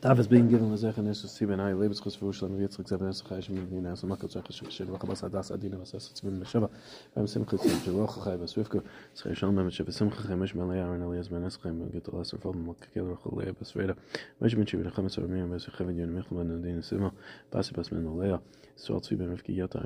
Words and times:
Tav 0.00 0.20
is 0.20 0.28
being 0.28 0.48
given 0.48 0.70
lezech 0.70 0.96
and 0.98 1.08
eshes 1.08 1.32
tzibin 1.34 1.58
ay 1.58 1.72
lebes 1.74 2.00
chus 2.00 2.16
v'ushlam 2.18 2.52
v'yitzchak 2.54 2.86
zeben 2.86 3.08
esach 3.10 3.30
hayshim 3.34 3.56
v'yin 3.66 3.86
as 3.90 4.04
makot 4.04 4.30
zech 4.30 4.46
hashem 4.46 4.70
shel 4.70 4.86
v'chabas 4.86 5.24
adas 5.26 5.50
adina 5.50 5.76
v'ses 5.76 6.12
tzibin 6.14 6.38
meshava 6.38 6.68
v'em 7.16 7.26
simcha 7.28 7.58
tzibin 7.58 7.80
shel 7.82 7.98
rocha 7.98 8.22
chay 8.22 8.36
v'svivka 8.38 8.82
tzchay 9.16 9.34
shalom 9.34 9.56
v'em 9.56 9.72
shev 9.74 9.90
simcha 9.92 10.22
chay 10.22 10.36
mesh 10.36 10.54
malay 10.54 10.78
aron 10.78 11.02
eliyaz 11.02 11.28
ben 11.32 11.42
eschem 11.48 11.80
v'git 11.82 12.10
alasar 12.12 12.38
fol 12.44 12.54
m'lok 12.54 12.86
kel 12.94 13.08
rocha 13.10 13.34
leya 13.40 13.56
b'sveda 13.58 13.96
mesh 14.40 14.54
ben 14.60 14.70
shiv 14.70 14.86
v'chem 14.86 15.10
esar 15.10 15.26
miyam 15.26 15.50
v'es 15.50 15.66
v'cheven 15.66 15.98
yon 15.98 16.14
michel 16.14 16.38
ben 16.38 16.54
adina 16.58 16.86
sima 16.90 17.10
basi 17.50 17.74
bas 17.74 17.90
men 17.90 18.06
oleya 18.06 18.38
so 18.76 19.00
tzibin 19.00 19.34
v'fki 19.34 19.58
yata 19.58 19.82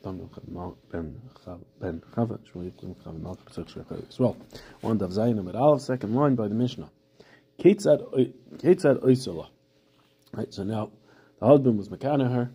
dam 0.00 0.16
ben 0.96 1.12
ben 1.78 2.00
chava 2.16 2.40
shmo 2.48 2.64
yitzchak 2.64 3.04
chava 3.04 3.18
malka 3.28 3.44
b'tzach 3.52 3.68
shel 3.68 3.84
chay 3.84 4.00
Yisrael 4.00 4.34
one 4.80 4.96
dav 4.96 5.10
zayin 5.10 5.38
amid 5.38 5.54
aleph 5.56 5.82
second 5.82 6.14
line 6.14 6.34
by 6.34 6.48
the 6.48 6.54
Mishnah 6.54 6.88
Ketzad 7.62 9.02
Oisala. 9.02 9.48
Right, 10.32 10.52
so 10.52 10.64
now 10.64 10.90
the 11.38 11.46
husband 11.46 11.78
was 11.78 11.88
Makana 11.88 12.32
her, 12.32 12.50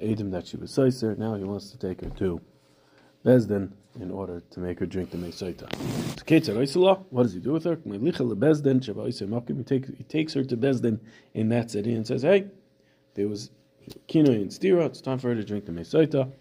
aid 0.00 0.20
him 0.20 0.30
that 0.32 0.46
she 0.46 0.56
was 0.56 0.72
Seiser, 0.72 1.16
now 1.16 1.34
he 1.34 1.44
wants 1.44 1.70
to 1.70 1.78
take 1.78 2.00
her 2.00 2.10
to 2.10 2.40
Bezdin 3.24 3.72
in 4.00 4.10
order 4.10 4.42
to 4.50 4.60
make 4.60 4.80
her 4.80 4.86
drink 4.86 5.10
the 5.10 5.18
Mesaita. 5.18 5.70
So 6.18 6.24
Ketzad 6.24 6.56
Oisala, 6.56 7.04
what 7.10 7.24
does 7.24 7.34
he 7.34 7.40
do 7.40 7.52
with 7.52 7.64
her? 7.64 7.78
He, 7.84 7.92
take, 9.62 9.96
he 9.96 10.04
takes 10.04 10.34
her 10.34 10.44
to 10.44 10.56
Bezdin 10.56 10.98
in 11.34 11.48
that 11.50 11.70
city 11.70 11.94
and 11.94 12.06
says, 12.06 12.22
hey, 12.22 12.46
there 13.14 13.28
was 13.28 13.50
Kino 14.08 14.32
and 14.32 14.50
Stira, 14.50 14.86
it's 14.86 15.00
time 15.00 15.18
for 15.18 15.28
her 15.28 15.34
to 15.34 15.44
drink 15.44 15.66
the 15.66 15.72
Mesaita. 15.72 16.32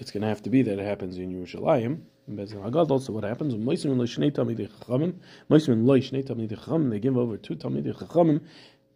It's 0.00 0.10
going 0.10 0.22
to 0.22 0.28
have 0.28 0.42
to 0.42 0.50
be 0.50 0.62
that 0.62 0.78
it 0.78 0.84
happens 0.84 1.18
in 1.18 1.30
Yerushalayim, 1.30 2.00
also, 2.90 3.12
what 3.12 3.24
happens 3.24 3.54
when 3.54 3.64
Moisim 3.64 3.96
lo 3.98 4.04
shnei 4.04 4.30
tamidei 4.30 4.68
chachamim, 4.68 5.14
Moisim 5.50 5.84
lo 5.84 5.98
shnei 5.98 6.24
tamidei 6.24 6.58
chachamim, 6.58 6.90
they 6.90 7.00
give 7.00 7.16
over 7.16 7.36
two 7.36 7.56
tamidei 7.56 7.94
chachamim 7.94 8.40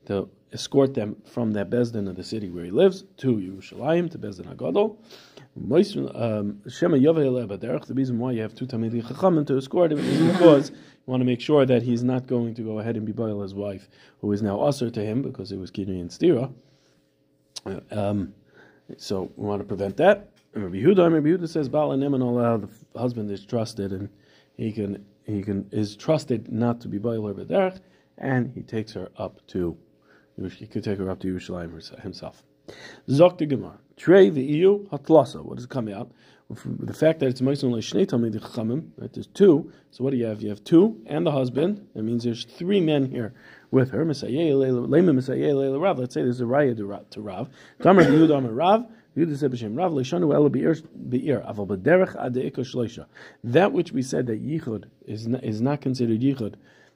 to 0.07 0.29
escort 0.53 0.95
them 0.95 1.17
from 1.27 1.53
that 1.53 1.69
bezdin 1.69 2.09
of 2.09 2.17
the 2.17 2.23
city 2.23 2.49
where 2.49 2.65
he 2.65 2.71
lives 2.71 3.05
to 3.17 3.37
Yerushalayim 3.37 4.11
to 4.11 4.19
bezdin 4.19 4.55
Hagadol. 4.55 4.97
Um. 6.15 6.61
The 6.65 7.95
reason 7.95 8.19
why 8.19 8.33
you 8.33 8.43
have 8.43 8.55
two 8.55 8.67
tamidei 8.67 9.03
chachamim 9.03 9.47
to 9.49 9.57
escort 9.57 9.93
him 9.93 9.99
is 9.99 10.33
because 10.33 10.71
you 10.71 10.77
want 11.07 11.21
to 11.21 11.27
make 11.27 11.41
sure 11.41 11.67
that 11.67 11.83
he's 11.83 12.05
not 12.05 12.27
going 12.27 12.55
to 12.55 12.63
go 12.63 12.79
ahead 12.79 12.97
and 12.97 13.05
be 13.05 13.13
boil 13.13 13.43
his 13.43 13.53
wife, 13.53 13.89
who 14.21 14.31
is 14.33 14.43
now 14.43 14.61
usher 14.61 14.91
to 14.91 15.05
him 15.05 15.23
because 15.23 15.51
it 15.53 15.59
was 15.59 15.71
kidney 15.71 16.01
and 16.01 16.11
stira. 16.11 16.53
Um, 17.91 18.35
so 18.97 19.33
we 19.37 19.47
want 19.47 19.61
to 19.61 19.67
prevent 19.67 19.97
that. 19.97 20.31
Rabbi 20.55 20.77
Yehuda, 20.77 21.13
Rabbi 21.13 21.29
Yehuda 21.29 21.49
says 21.49 21.69
Baal 21.69 21.93
and 21.93 22.03
the 22.03 22.99
husband 22.99 23.31
is 23.31 23.45
trusted 23.45 23.93
and 23.93 24.09
he 24.57 24.71
can 24.71 25.05
he 25.25 25.43
can 25.43 25.69
is 25.73 25.97
trusted 25.97 26.53
not 26.53 26.81
to 26.83 26.89
be 26.89 26.99
Bailer 26.99 27.35
Bederach, 27.35 27.81
and 28.19 28.53
he 28.55 28.63
takes 28.63 28.93
her 28.93 29.11
up 29.17 29.45
to 29.49 29.77
he 30.57 30.67
could 30.67 30.85
take 30.85 30.99
her 30.99 31.11
up 31.11 31.19
to 31.21 31.29
Yerushalayim 31.29 32.01
himself. 32.03 32.45
Zok 33.09 33.39
the 33.39 33.47
Gemara. 33.47 33.79
Trey 33.97 34.31
the 34.31 34.43
EU 34.43 34.87
hatlasa. 34.89 35.43
What 35.45 35.57
does 35.57 35.65
it 35.65 35.71
come 35.71 35.89
out? 35.89 36.13
The 36.65 36.95
fact 36.95 37.21
that 37.21 37.29
it's 37.29 37.41
Meisun 37.41 37.73
Leishnei 37.73 38.07
Talmid 38.07 38.39
Chachamim, 38.39 38.91
that 38.99 39.15
there's 39.15 39.27
two. 39.29 39.73
So 39.91 40.05
what 40.05 40.11
do 40.11 40.19
you 40.19 40.27
have? 40.27 40.43
You 40.43 40.51
have 40.51 40.63
two 40.63 41.01
and 41.07 41.27
the 41.27 41.33
husband. 41.33 41.89
That 41.95 42.03
means 42.03 42.23
there's 42.25 42.45
three 42.45 42.81
men 42.81 43.07
here 43.11 43.33
with 43.71 43.91
her. 43.91 44.05
Let's 44.05 44.21
say 44.21 44.29
there's 44.29 44.51
a 46.41 46.45
raya 46.45 46.77
to 47.11 47.21
Rav. 47.21 47.49
Tamar 47.83 48.05
Yudam 48.05 48.49
Rav. 48.51 48.87
That 49.17 49.31
which 53.73 53.93
we 53.93 54.03
said 54.03 54.27
that 54.27 54.45
yichud 54.45 54.85
is 55.07 55.29
not, 55.29 55.45
is 55.45 55.61
not 55.61 55.81
considered 55.81 56.21
yichud 56.21 56.55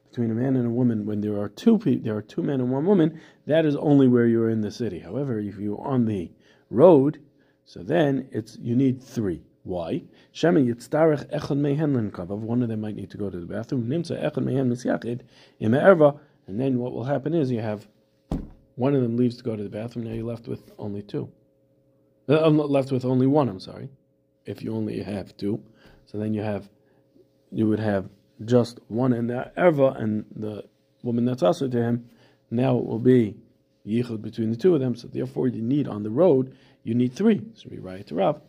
between 0.08 0.30
a 0.30 0.34
man 0.34 0.56
and 0.56 0.66
a 0.66 0.70
woman 0.70 1.06
when 1.06 1.20
there 1.20 1.38
are 1.38 1.48
two 1.48 1.78
pe- 1.78 1.98
there 1.98 2.16
are 2.16 2.22
two 2.22 2.42
men 2.42 2.60
and 2.60 2.72
one 2.72 2.86
woman. 2.86 3.20
That 3.46 3.64
is 3.64 3.76
only 3.76 4.08
where 4.08 4.26
you 4.26 4.42
are 4.42 4.50
in 4.50 4.62
the 4.62 4.70
city. 4.72 4.98
However, 4.98 5.38
if 5.38 5.58
you're 5.58 5.80
on 5.80 6.06
the 6.06 6.32
road, 6.70 7.20
so 7.64 7.82
then 7.82 8.28
it's 8.32 8.58
you 8.60 8.74
need 8.74 9.00
three. 9.02 9.42
Why? 9.62 10.02
Shema 10.32 10.60
yitztarech 10.60 11.30
echad 11.32 11.58
mehen 11.58 12.10
kavav. 12.10 12.38
One 12.38 12.62
of 12.62 12.68
them 12.68 12.80
might 12.80 12.96
need 12.96 13.10
to 13.10 13.18
go 13.18 13.30
to 13.30 13.38
the 13.38 13.46
bathroom. 13.46 13.86
Nimsa 13.86 14.20
echad 14.20 14.42
mehen 14.44 14.68
misyachid. 14.68 15.20
And 15.60 16.58
then 16.58 16.78
what 16.78 16.92
will 16.92 17.04
happen 17.04 17.34
is 17.34 17.50
you 17.50 17.60
have 17.60 17.86
one 18.76 18.94
of 18.94 19.02
them 19.02 19.16
leaves 19.16 19.36
to 19.36 19.44
go 19.44 19.54
to 19.54 19.62
the 19.62 19.68
bathroom. 19.68 20.06
Now 20.06 20.14
you're 20.14 20.24
left 20.24 20.48
with 20.48 20.72
only 20.78 21.02
two. 21.02 21.30
Uh, 22.28 22.44
I'm 22.44 22.58
left 22.58 22.92
with 22.92 23.04
only 23.04 23.26
one. 23.26 23.48
I'm 23.48 23.60
sorry. 23.60 23.88
If 24.44 24.62
you 24.62 24.74
only 24.74 25.02
have 25.02 25.36
two, 25.36 25.62
so 26.06 26.18
then 26.18 26.34
you 26.34 26.42
have, 26.42 26.68
you 27.50 27.68
would 27.68 27.80
have 27.80 28.08
just 28.44 28.80
one 28.88 29.12
in 29.12 29.26
there 29.26 29.52
ever, 29.56 29.94
and 29.96 30.24
the 30.34 30.64
woman 31.02 31.24
that's 31.24 31.42
also 31.42 31.68
to 31.68 31.82
him. 31.82 32.08
Now 32.50 32.78
it 32.78 32.86
will 32.86 32.98
be 32.98 33.36
yichud 33.86 34.22
between 34.22 34.50
the 34.50 34.56
two 34.56 34.74
of 34.74 34.80
them. 34.80 34.96
So 34.96 35.08
therefore, 35.08 35.48
you 35.48 35.60
need 35.60 35.86
on 35.86 36.02
the 36.02 36.10
road 36.10 36.54
you 36.88 36.94
need 36.94 37.12
three. 37.12 37.42
So 37.54 37.68
we 37.70 37.78
write 37.78 38.06
to 38.06 38.14
Rav. 38.14 38.40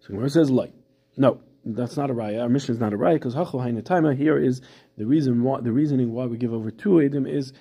So 0.00 0.08
Gemara 0.08 0.30
says 0.30 0.50
light. 0.50 0.72
No, 1.16 1.40
that's 1.64 1.96
not 1.96 2.10
a 2.10 2.14
raya. 2.14 2.42
Our 2.42 2.48
mission 2.48 2.74
is 2.74 2.80
not 2.80 2.92
a 2.92 2.96
raya 2.96 3.14
because 3.14 3.34
hachu 3.34 4.16
Here 4.16 4.38
is 4.38 4.60
the 4.96 5.04
reason 5.04 5.42
why 5.42 5.60
the 5.60 5.72
reasoning 5.72 6.12
why 6.12 6.26
we 6.26 6.36
give 6.36 6.52
over 6.52 6.70
two 6.70 6.90
edim 6.90 7.28
is 7.28 7.52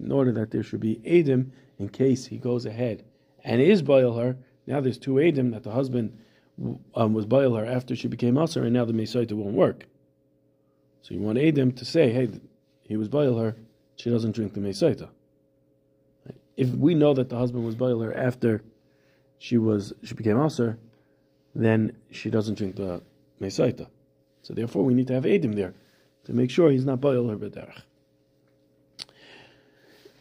in 0.00 0.12
order 0.12 0.32
that 0.32 0.50
there 0.50 0.62
should 0.62 0.80
be 0.80 1.00
Adam 1.06 1.52
in 1.78 1.88
case 1.88 2.26
he 2.26 2.38
goes 2.38 2.66
ahead 2.66 3.04
and 3.44 3.60
is 3.60 3.82
boil 3.82 4.16
her. 4.18 4.36
Now 4.66 4.80
there's 4.80 4.98
two 4.98 5.20
Adam 5.20 5.50
that 5.52 5.62
the 5.62 5.70
husband 5.70 6.18
um, 6.94 7.12
was 7.14 7.26
boil 7.26 7.54
her 7.54 7.64
after 7.64 7.94
she 7.94 8.08
became 8.08 8.38
Aser, 8.38 8.64
and 8.64 8.72
now 8.72 8.84
the 8.84 8.92
Mesaita 8.92 9.32
won't 9.32 9.54
work. 9.54 9.86
So 11.02 11.14
you 11.14 11.20
want 11.20 11.38
Adam 11.38 11.70
to 11.72 11.84
say, 11.84 12.10
hey, 12.10 12.28
he 12.82 12.96
was 12.96 13.08
boil 13.08 13.38
her, 13.38 13.56
she 13.96 14.10
doesn't 14.10 14.32
drink 14.32 14.54
the 14.54 14.60
Mesaita. 14.60 15.08
If 16.56 16.70
we 16.70 16.94
know 16.94 17.14
that 17.14 17.28
the 17.28 17.36
husband 17.36 17.64
was 17.64 17.74
boil 17.74 18.00
her 18.00 18.16
after 18.16 18.62
she 19.38 19.58
was 19.58 19.92
she 20.02 20.14
became 20.14 20.40
Aser, 20.40 20.78
then 21.54 21.96
she 22.10 22.30
doesn't 22.30 22.56
drink 22.56 22.76
the 22.76 23.02
Mesaita. 23.40 23.86
So 24.42 24.54
therefore 24.54 24.84
we 24.84 24.94
need 24.94 25.06
to 25.08 25.14
have 25.14 25.26
Adam 25.26 25.52
there 25.52 25.74
to 26.24 26.32
make 26.32 26.50
sure 26.50 26.70
he's 26.70 26.84
not 26.84 27.00
boil 27.00 27.28
her 27.28 27.36
b'derech. 27.36 27.82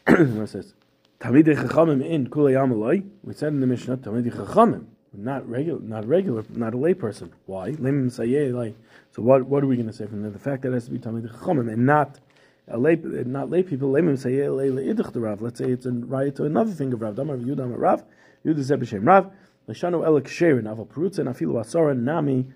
It 0.43 0.47
says, 0.47 0.73
Tamidei 1.19 1.55
Chachamim 1.55 2.05
in 2.05 2.27
Kulei 2.27 2.53
Amaloi. 2.53 3.07
We 3.23 3.33
said 3.33 3.53
in 3.53 3.61
the 3.61 3.67
Mishnah, 3.67 3.97
Tamidei 3.97 4.33
Chachamim, 4.33 4.85
not 5.13 5.47
regular, 5.49 5.79
not 5.79 6.05
regular, 6.05 6.43
not 6.49 6.73
a 6.73 6.77
layperson. 6.77 7.31
Why? 7.45 7.71
Lemim 7.71 8.07
Sayeh 8.07 8.73
So 9.11 9.21
what 9.21 9.45
what 9.45 9.63
are 9.63 9.67
we 9.67 9.77
going 9.77 9.87
to 9.87 9.93
say 9.93 10.05
from 10.05 10.21
there? 10.21 10.31
The 10.31 10.39
fact 10.39 10.63
that 10.63 10.69
it 10.69 10.73
has 10.73 10.85
to 10.85 10.91
be 10.91 10.99
Tamidei 10.99 11.33
Chachamim 11.33 11.71
and 11.71 11.85
not 11.85 12.19
a 12.67 12.77
lay, 12.77 12.95
not 12.95 13.49
lay 13.49 13.63
people. 13.63 13.93
Lemim 13.93 14.15
Sayeh 14.15 14.53
Lei 14.53 14.67
Leidich 14.67 15.13
the 15.13 15.21
Rav. 15.21 15.41
Let's 15.41 15.59
say 15.59 15.71
it's 15.71 15.85
a 15.85 15.91
right 15.91 16.35
to 16.35 16.43
another 16.43 16.71
thing 16.71 16.91
of 16.91 17.01
Rav. 17.01 17.15
Damar 17.15 17.37
Yudam 17.37 17.73
Rav. 17.77 18.03
Yudam 18.45 18.59
Zebeshem 18.59 19.07
Rav. 19.07 19.31
Lashanu 19.69 20.05
Elik 20.05 20.25
Sherin 20.25 20.63
Aval 20.63 20.87
Perutza 20.87 21.19
and 21.19 21.29
Afilu 21.29 21.53
Asara 21.53 21.97
Nami 21.97 22.47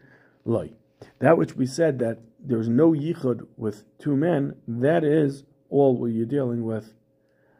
Loi. 0.44 0.72
That 1.19 1.38
which 1.38 1.56
we 1.56 1.66
said 1.66 2.00
that 2.00 2.19
there's 2.40 2.69
no 2.69 2.91
yichud 2.91 3.47
with 3.58 3.84
two 4.00 4.16
men, 4.16 4.56
that 4.68 5.03
is 5.03 5.44
all 5.69 5.96
where 5.97 6.09
you're 6.09 6.25
dealing 6.25 6.63
with 6.63 6.94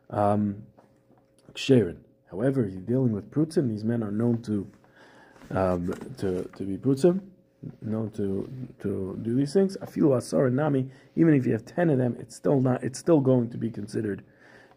um, 0.09 0.64
ksherin. 1.53 1.97
However, 2.31 2.66
if 2.66 2.74
you're 2.74 2.81
dealing 2.81 3.12
with 3.14 3.31
prutzim, 3.31 3.70
these 3.70 3.84
men 3.84 4.03
are 4.03 4.12
known 4.12 4.42
to 4.44 4.68
um, 5.50 5.94
to 6.18 6.44
to 6.44 6.64
be 6.64 6.78
prutzim, 6.78 7.22
known 7.81 8.12
to 8.12 8.50
to 8.81 9.18
do 9.22 9.36
these 9.36 9.53
things. 9.53 9.78
Afilu 9.78 10.18
asar 10.18 10.50
nami, 10.50 10.90
even 11.16 11.34
if 11.34 11.46
you 11.46 11.53
have 11.53 11.66
ten 11.66 11.90
of 11.90 11.97
them, 11.97 12.16
it's 12.20 12.36
still 12.36 12.59
not. 12.59 12.84
It's 12.84 13.00
still 13.00 13.22
going 13.22 13.50
to 13.50 13.58
be 13.58 13.70
considered 13.70 14.24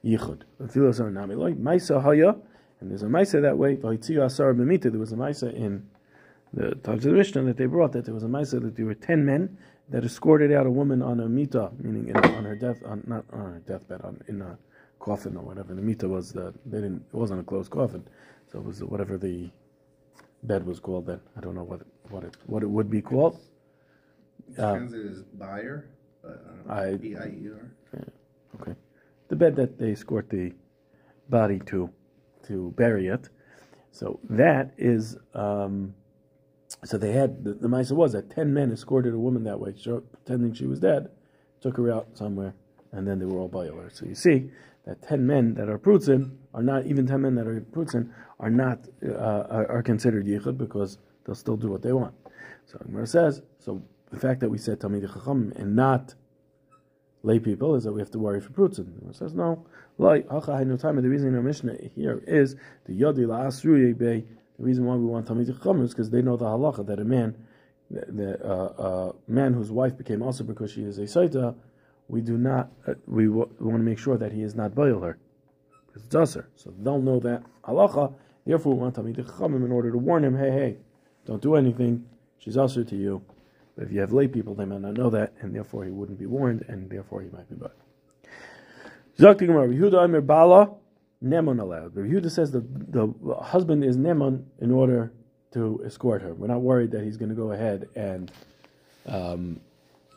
yichud. 0.04 0.42
Afilu 0.62 0.90
asar 0.90 1.10
nami, 1.10 1.34
like 1.34 1.56
ma'isa 1.56 2.02
haya, 2.02 2.36
and 2.80 2.90
there's 2.90 3.02
a 3.02 3.06
ma'isa 3.06 3.42
that 3.42 3.58
way. 3.58 3.74
There 3.76 3.90
was 3.90 5.12
a 5.12 5.16
ma'isa 5.16 5.52
in 5.54 5.88
the 6.52 6.74
times 6.76 7.04
of 7.06 7.12
the 7.12 7.18
Mishnah 7.18 7.42
that 7.44 7.56
they 7.56 7.66
brought 7.66 7.92
that 7.92 8.04
there 8.04 8.14
was 8.14 8.24
a 8.24 8.28
ma'isa 8.28 8.60
that 8.62 8.76
there 8.76 8.86
were 8.86 8.94
ten 8.94 9.24
men 9.24 9.56
that 9.88 10.04
escorted 10.04 10.52
out 10.52 10.66
a 10.66 10.70
woman 10.70 11.02
on 11.02 11.20
a 11.20 11.28
mita, 11.28 11.70
meaning 11.78 12.08
in, 12.08 12.16
on 12.16 12.44
her 12.44 12.56
death, 12.56 12.78
on, 12.84 13.02
not 13.06 13.24
on 13.32 13.40
her 13.40 13.62
deathbed, 13.66 14.00
on 14.02 14.20
in 14.28 14.42
a 14.42 14.58
coffin 14.98 15.36
or 15.36 15.42
whatever. 15.42 15.74
The 15.74 15.82
mita 15.82 16.08
was 16.08 16.32
the 16.32 16.52
they 16.66 16.78
didn't 16.78 17.04
it 17.12 17.16
wasn't 17.16 17.40
a 17.40 17.44
closed 17.44 17.70
coffin, 17.70 18.04
so 18.50 18.58
it 18.58 18.64
was 18.64 18.82
whatever 18.82 19.16
the 19.16 19.50
bed 20.44 20.66
was 20.66 20.80
called 20.80 21.06
then. 21.06 21.20
I 21.36 21.40
don't 21.40 21.54
know 21.54 21.64
what 21.64 21.82
what 22.10 22.24
it 22.24 22.36
what 22.46 22.62
it 22.62 22.70
would 22.70 22.90
be 22.90 23.00
called. 23.02 23.38
Um, 24.58 24.92
is 24.92 25.22
buyer. 25.22 25.86
I, 26.68 26.96
B-I-E-R. 26.96 27.72
Yeah, 27.94 28.60
okay, 28.60 28.74
the 29.28 29.36
bed 29.36 29.56
that 29.56 29.78
they 29.78 29.92
escort 29.92 30.28
the 30.28 30.52
body 31.28 31.60
to 31.66 31.90
to 32.46 32.74
bury 32.76 33.06
it. 33.06 33.28
So 33.92 34.20
that 34.28 34.74
is. 34.76 35.16
Um, 35.34 35.94
so 36.84 36.96
they 36.96 37.12
had 37.12 37.44
the, 37.44 37.54
the 37.54 37.94
was 37.94 38.12
that 38.12 38.30
ten 38.30 38.54
men 38.54 38.72
escorted 38.72 39.12
a 39.12 39.18
woman 39.18 39.44
that 39.44 39.60
way, 39.60 39.72
pretending 39.72 40.54
she 40.54 40.66
was 40.66 40.80
dead, 40.80 41.10
took 41.60 41.76
her 41.76 41.92
out 41.92 42.08
somewhere, 42.14 42.54
and 42.92 43.06
then 43.06 43.18
they 43.18 43.26
were 43.26 43.38
all 43.38 43.48
boiler. 43.48 43.90
So 43.90 44.06
you 44.06 44.14
see 44.14 44.50
that 44.86 45.02
ten 45.02 45.26
men 45.26 45.54
that 45.54 45.68
are 45.68 45.78
prutzin 45.78 46.36
are 46.54 46.62
not 46.62 46.86
even 46.86 47.06
ten 47.06 47.22
men 47.22 47.34
that 47.34 47.46
are 47.46 47.60
prutzin 47.60 48.10
are 48.38 48.50
not 48.50 48.88
uh, 49.06 49.12
are, 49.14 49.70
are, 49.70 49.82
considered 49.82 50.26
yichud 50.26 50.56
because 50.56 50.98
they'll 51.24 51.34
still 51.34 51.56
do 51.56 51.68
what 51.68 51.82
they 51.82 51.92
want. 51.92 52.14
So 52.64 52.78
Gemara 52.78 53.06
says 53.06 53.42
so 53.58 53.82
the 54.10 54.18
fact 54.18 54.40
that 54.40 54.48
we 54.48 54.58
said 54.58 54.80
Talmid 54.80 55.12
Chacham 55.12 55.52
and 55.56 55.76
not 55.76 56.14
lay 57.22 57.38
people 57.38 57.74
is 57.74 57.84
that 57.84 57.92
we 57.92 58.00
have 58.00 58.10
to 58.10 58.18
worry 58.18 58.40
for 58.40 58.50
Prutzen. 58.50 59.08
It 59.08 59.16
says 59.16 59.34
no. 59.34 59.64
The 59.98 61.08
reason 61.08 61.28
in 61.28 61.34
our 61.34 61.42
Mishnah 61.42 61.76
here 61.94 62.22
is 62.26 62.56
the 62.86 62.98
Yodi 62.98 63.26
La'asru 63.26 63.94
The 64.60 64.66
reason 64.66 64.84
why 64.84 64.94
we 64.94 65.06
want 65.06 65.26
Talmid 65.26 65.46
Chacham 65.46 65.82
is 65.82 65.92
because 65.92 66.10
they 66.10 66.20
know 66.20 66.36
the 66.36 66.44
halacha 66.44 66.86
that 66.86 67.00
a 67.00 67.04
man, 67.04 67.34
the, 67.90 68.38
uh, 68.44 69.08
uh, 69.08 69.12
man 69.26 69.54
whose 69.54 69.70
wife 69.70 69.96
became 69.96 70.20
also 70.22 70.44
because 70.44 70.70
she 70.70 70.82
is 70.82 70.98
a 70.98 71.04
Saita, 71.04 71.54
we 72.08 72.20
do 72.20 72.36
not, 72.36 72.70
uh, 72.86 72.92
we, 73.06 73.24
w- 73.24 73.48
we 73.58 73.66
want 73.66 73.78
to 73.80 73.84
make 73.84 73.98
sure 73.98 74.18
that 74.18 74.32
he 74.32 74.42
is 74.42 74.54
not 74.54 74.74
boil 74.74 75.00
her. 75.00 75.16
Because 75.86 76.04
it's 76.04 76.14
usher. 76.14 76.50
So 76.56 76.74
they'll 76.78 77.00
know 77.00 77.20
that 77.20 77.42
halacha. 77.64 78.12
Therefore, 78.44 78.74
we 78.74 78.80
want 78.80 78.96
Talmid 78.96 79.16
Chachamim 79.16 79.64
in 79.64 79.72
order 79.72 79.90
to 79.90 79.96
warn 79.96 80.24
him, 80.24 80.36
hey, 80.36 80.50
hey, 80.50 80.76
don't 81.24 81.40
do 81.40 81.54
anything. 81.54 82.04
She's 82.38 82.58
usher 82.58 82.84
to 82.84 82.96
you. 82.96 83.22
But 83.76 83.84
if 83.84 83.92
you 83.92 84.00
have 84.00 84.12
lay 84.12 84.28
people, 84.28 84.54
they 84.54 84.66
might 84.66 84.82
not 84.82 84.92
know 84.92 85.08
that, 85.08 85.32
and 85.40 85.54
therefore 85.54 85.86
he 85.86 85.90
wouldn't 85.90 86.18
be 86.18 86.26
warned, 86.26 86.66
and 86.68 86.90
therefore 86.90 87.22
he 87.22 87.30
might 87.30 87.48
be 87.48 87.54
bad. 87.54 87.70
Zakti 89.18 89.46
Gemara, 89.46 89.68
Yehuda 89.68 90.04
Amir 90.04 90.20
Bala, 90.20 90.74
Nemon 91.22 91.60
allowed. 91.60 91.94
But 91.94 92.04
Yehuda 92.04 92.30
says 92.30 92.50
the, 92.50 92.64
the 92.88 93.12
husband 93.42 93.84
is 93.84 93.96
Nemon 93.96 94.44
in 94.60 94.70
order 94.70 95.12
to 95.52 95.82
escort 95.84 96.22
her. 96.22 96.34
We're 96.34 96.46
not 96.46 96.62
worried 96.62 96.92
that 96.92 97.02
he's 97.02 97.16
going 97.16 97.28
to 97.28 97.34
go 97.34 97.52
ahead 97.52 97.88
and 97.94 98.30
um, 99.06 99.60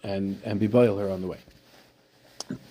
and 0.03 0.39
and 0.43 0.59
be 0.59 0.67
boil 0.67 0.97
her 0.97 1.09
on 1.09 1.21
the 1.21 1.27
way. 1.27 1.39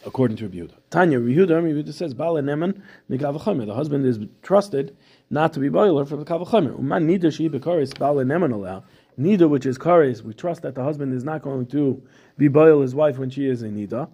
According 0.05 0.37
to 0.39 0.49
Yehuda. 0.49 0.75
Tanya, 0.91 1.19
Yehuda, 1.19 1.49
Yehuda 1.49 1.93
says, 1.93 2.13
Bala 2.13 2.43
Neman, 2.43 2.83
The 3.09 3.75
husband 3.75 4.05
is 4.05 4.19
trusted 4.43 4.95
not 5.31 5.55
to 5.55 5.61
be 5.61 5.71
boiler 5.71 6.05
for 6.05 6.17
the 6.17 6.25
Kavachamer. 6.25 6.77
Uman 6.77 7.09
Nida 7.09 7.33
Shi 7.33 7.49
Bekaris 7.49 7.99
Bala 7.99 8.25
Neman 8.25 8.53
allow. 8.53 8.85
Nida, 9.19 9.49
which 9.49 9.67
is 9.67 9.79
Karis, 9.79 10.23
we 10.23 10.35
trust 10.35 10.63
that 10.63 10.75
the 10.75 10.85
husband 10.85 11.15
is 11.15 11.25
not 11.25 11.43
going 11.43 11.67
to 11.67 12.03
be 12.37 12.49
boil 12.49 12.83
his 12.83 12.95
wife 12.95 13.19
when 13.19 13.31
she 13.31 13.47
is 13.47 13.63
a 13.63 13.69
Nida. 13.69 14.09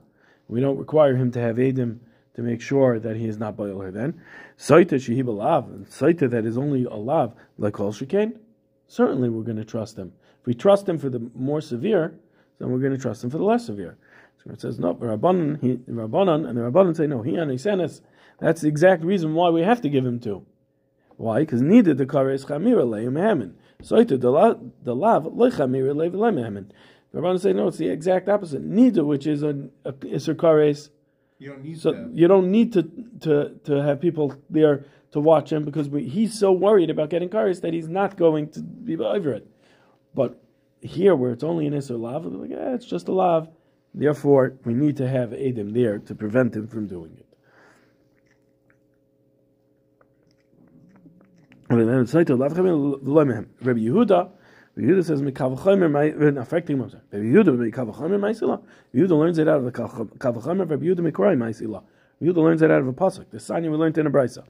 We 0.47 0.61
don't 0.61 0.79
require 0.79 1.17
him 1.17 1.32
to 1.32 1.41
have 1.41 1.56
Adim 1.56 1.99
to 2.38 2.44
make 2.44 2.61
sure 2.61 3.00
that 3.00 3.17
he 3.17 3.26
is 3.26 3.37
not 3.37 3.56
boil 3.56 3.81
her 3.81 3.90
then. 3.90 4.14
Saita 4.56 4.94
Shehib 4.94 5.25
Alav, 5.25 5.88
Saita 5.88 6.31
that 6.31 6.46
is 6.46 6.56
only 6.56 6.85
Alav, 6.85 7.32
like 7.58 7.81
all 7.81 7.93
Shekain, 7.93 8.38
certainly 8.87 9.29
we're 9.29 9.43
going 9.43 9.56
to 9.56 9.64
trust 9.64 9.99
him. 9.99 10.12
If 10.40 10.46
we 10.46 10.55
trust 10.55 10.88
him 10.88 10.99
for 10.99 11.11
the 11.11 11.19
more 11.35 11.61
severe, 11.61 12.14
then 12.61 12.70
we're 12.70 12.79
going 12.79 12.93
to 12.93 12.99
trust 12.99 13.25
him 13.25 13.31
for 13.31 13.38
the 13.38 13.44
less 13.44 13.67
severe. 13.67 13.99
So 14.44 14.52
it 14.52 14.61
says, 14.61 14.79
no, 14.79 14.94
Rabbanan, 14.94 15.61
he, 15.61 15.79
Rabbanan, 15.90 16.49
and 16.49 16.56
the 16.56 16.62
Rabbanan 16.62 16.96
say, 16.96 17.08
no, 17.08 17.23
he 17.23 17.32
anisenes. 17.32 18.02
That's 18.38 18.61
the 18.61 18.69
exact 18.69 19.02
reason 19.02 19.34
why 19.34 19.50
we 19.50 19.62
have 19.62 19.81
to 19.81 19.88
give 19.88 20.06
him 20.06 20.20
two. 20.20 20.46
Why? 21.17 21.41
Because 21.41 21.61
needed 21.61 21.99
the 21.99 22.06
kares 22.06 22.46
chamira 22.46 22.87
leim. 22.87 23.55
Soita 23.82 24.20
the 24.20 24.94
lav 24.94 25.26
le 25.26 25.50
chamira 25.50 25.93
leim 25.93 26.41
hamin. 26.41 26.70
Rabbanan 27.12 27.41
say, 27.41 27.52
no, 27.52 27.67
it's 27.67 27.79
the 27.79 27.88
exact 27.88 28.29
opposite. 28.29 28.62
Neither, 28.62 29.05
which 29.05 29.26
is 29.26 29.43
a, 29.43 29.70
a 29.84 29.93
iser 30.14 30.37
kares. 30.37 30.91
You 31.38 31.50
don't 31.50 31.62
need 31.64 31.81
so 31.81 31.93
to. 31.93 32.11
you 32.12 32.26
don't 32.26 32.50
need 32.50 32.73
to, 32.73 32.82
to 33.20 33.61
to 33.64 33.82
have 33.82 34.00
people 34.00 34.35
there 34.50 34.87
to 35.12 35.20
watch 35.20 35.52
him 35.52 35.64
because 35.64 35.88
we, 35.88 36.08
he's 36.08 36.38
so 36.38 36.52
worried 36.52 36.90
about 36.90 37.11
getting 37.11 37.29
kares 37.29 37.61
that 37.62 37.73
he's 37.73 37.88
not 37.88 38.17
going 38.17 38.50
to 38.50 38.61
be 38.61 38.96
over 38.96 39.32
it. 39.32 39.46
But 40.14 40.43
here, 40.81 41.14
where 41.14 41.32
it's 41.32 41.44
only 41.44 41.67
an 41.67 41.75
iser 41.75 41.96
lav, 41.96 42.26
like, 42.26 42.50
eh, 42.50 42.75
it's 42.75 42.87
just 42.87 43.08
a 43.08 43.12
lav. 43.12 43.49
Therefore, 43.94 44.55
we 44.64 44.75
need 44.75 44.96
to 44.99 45.08
have 45.08 45.32
Adam 45.32 45.73
there 45.73 45.99
to 45.99 46.14
prevent 46.14 46.55
him 46.55 46.67
from 46.67 46.87
doing 46.87 47.17
it. 47.17 47.26
Rabbi 53.61 53.81
Yehuda, 53.81 54.31
Yehuda 54.83 55.05
says 55.05 55.21
Mekavachomer 55.23 56.41
affecting 56.41 56.77
him. 56.77 56.83
Rabbi 56.83 57.25
Yehuda 57.25 57.71
Mekavachomer 57.73 58.19
Ma'isila. 58.19 58.63
Yehuda 58.95 59.19
learns 59.19 59.39
it 59.39 59.49
out 59.49 59.59
of 59.59 59.65
the 59.65 59.73
Kavachomer. 59.73 60.71
Rabbi 60.71 60.85
Yehuda 60.87 61.01
Mekrai 61.11 61.37
Ma'isila. 61.37 61.83
Yehuda 62.23 62.37
learns 62.37 62.63
it 62.63 62.71
out 62.71 62.81
of 62.81 62.89
a 62.89 62.93
pasuk. 62.93 63.31
The 63.31 63.41
sign 63.41 63.63
we 63.63 63.77
learned 63.77 63.99
in 63.99 64.07
a 64.07 64.11
brisa. 64.11 64.45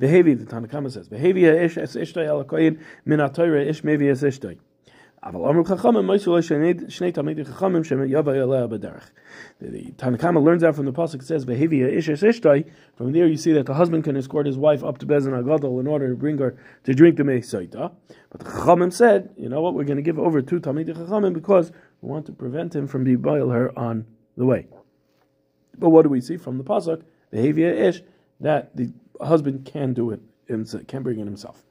Vehevi, 0.00 0.38
the 0.38 0.44
Tanakama 0.44 0.90
says, 0.90 1.08
Vehevi 1.08 1.44
ish 1.64 1.78
es 1.78 1.96
ishtay 1.96 2.26
alakoyin 2.26 2.80
min 3.04 3.18
atoyre 3.20 3.68
ish 3.68 3.82
mevi 3.82 4.10
es 4.10 4.22
ishtay. 4.22 4.58
The 5.24 5.30
Tanakama 9.96 10.42
learns 10.42 10.64
out 10.64 10.74
from 10.74 10.84
the 10.84 10.92
pasuk. 10.92 11.14
It 11.14 11.22
says, 11.22 11.46
"Behivia 11.46 11.92
ishes 11.92 12.24
ishtai." 12.24 12.68
From 12.96 13.12
there, 13.12 13.28
you 13.28 13.36
see 13.36 13.52
that 13.52 13.66
the 13.66 13.74
husband 13.74 14.02
can 14.02 14.16
escort 14.16 14.46
his 14.46 14.58
wife 14.58 14.82
up 14.82 14.98
to 14.98 15.06
Bezin 15.06 15.30
Agadol 15.40 15.78
in 15.78 15.86
order 15.86 16.08
to 16.08 16.16
bring 16.16 16.38
her 16.38 16.56
to 16.82 16.92
drink 16.92 17.18
the 17.18 17.22
meisaita. 17.22 17.92
But 18.30 18.40
the 18.40 18.46
Chachamim 18.46 18.92
said, 18.92 19.30
"You 19.36 19.48
know 19.48 19.60
what? 19.62 19.74
We're 19.74 19.84
going 19.84 19.96
to 19.96 20.02
give 20.02 20.18
over 20.18 20.42
to 20.42 20.60
Talmid 20.60 20.88
Chachamim 20.88 21.34
because 21.34 21.70
we 22.00 22.08
want 22.08 22.26
to 22.26 22.32
prevent 22.32 22.74
him 22.74 22.88
from 22.88 23.04
being 23.04 23.22
her 23.22 23.70
on 23.78 24.06
the 24.36 24.44
way." 24.44 24.66
But 25.78 25.90
what 25.90 26.02
do 26.02 26.08
we 26.08 26.20
see 26.20 26.36
from 26.36 26.58
the 26.58 26.64
pasuk? 26.64 27.02
Behivia 27.32 27.72
ish 27.72 28.02
that 28.40 28.76
the 28.76 28.92
husband 29.20 29.66
can 29.66 29.92
do 29.92 30.10
it, 30.10 30.20
can 30.88 31.04
bring 31.04 31.20
it 31.20 31.26
himself. 31.26 31.64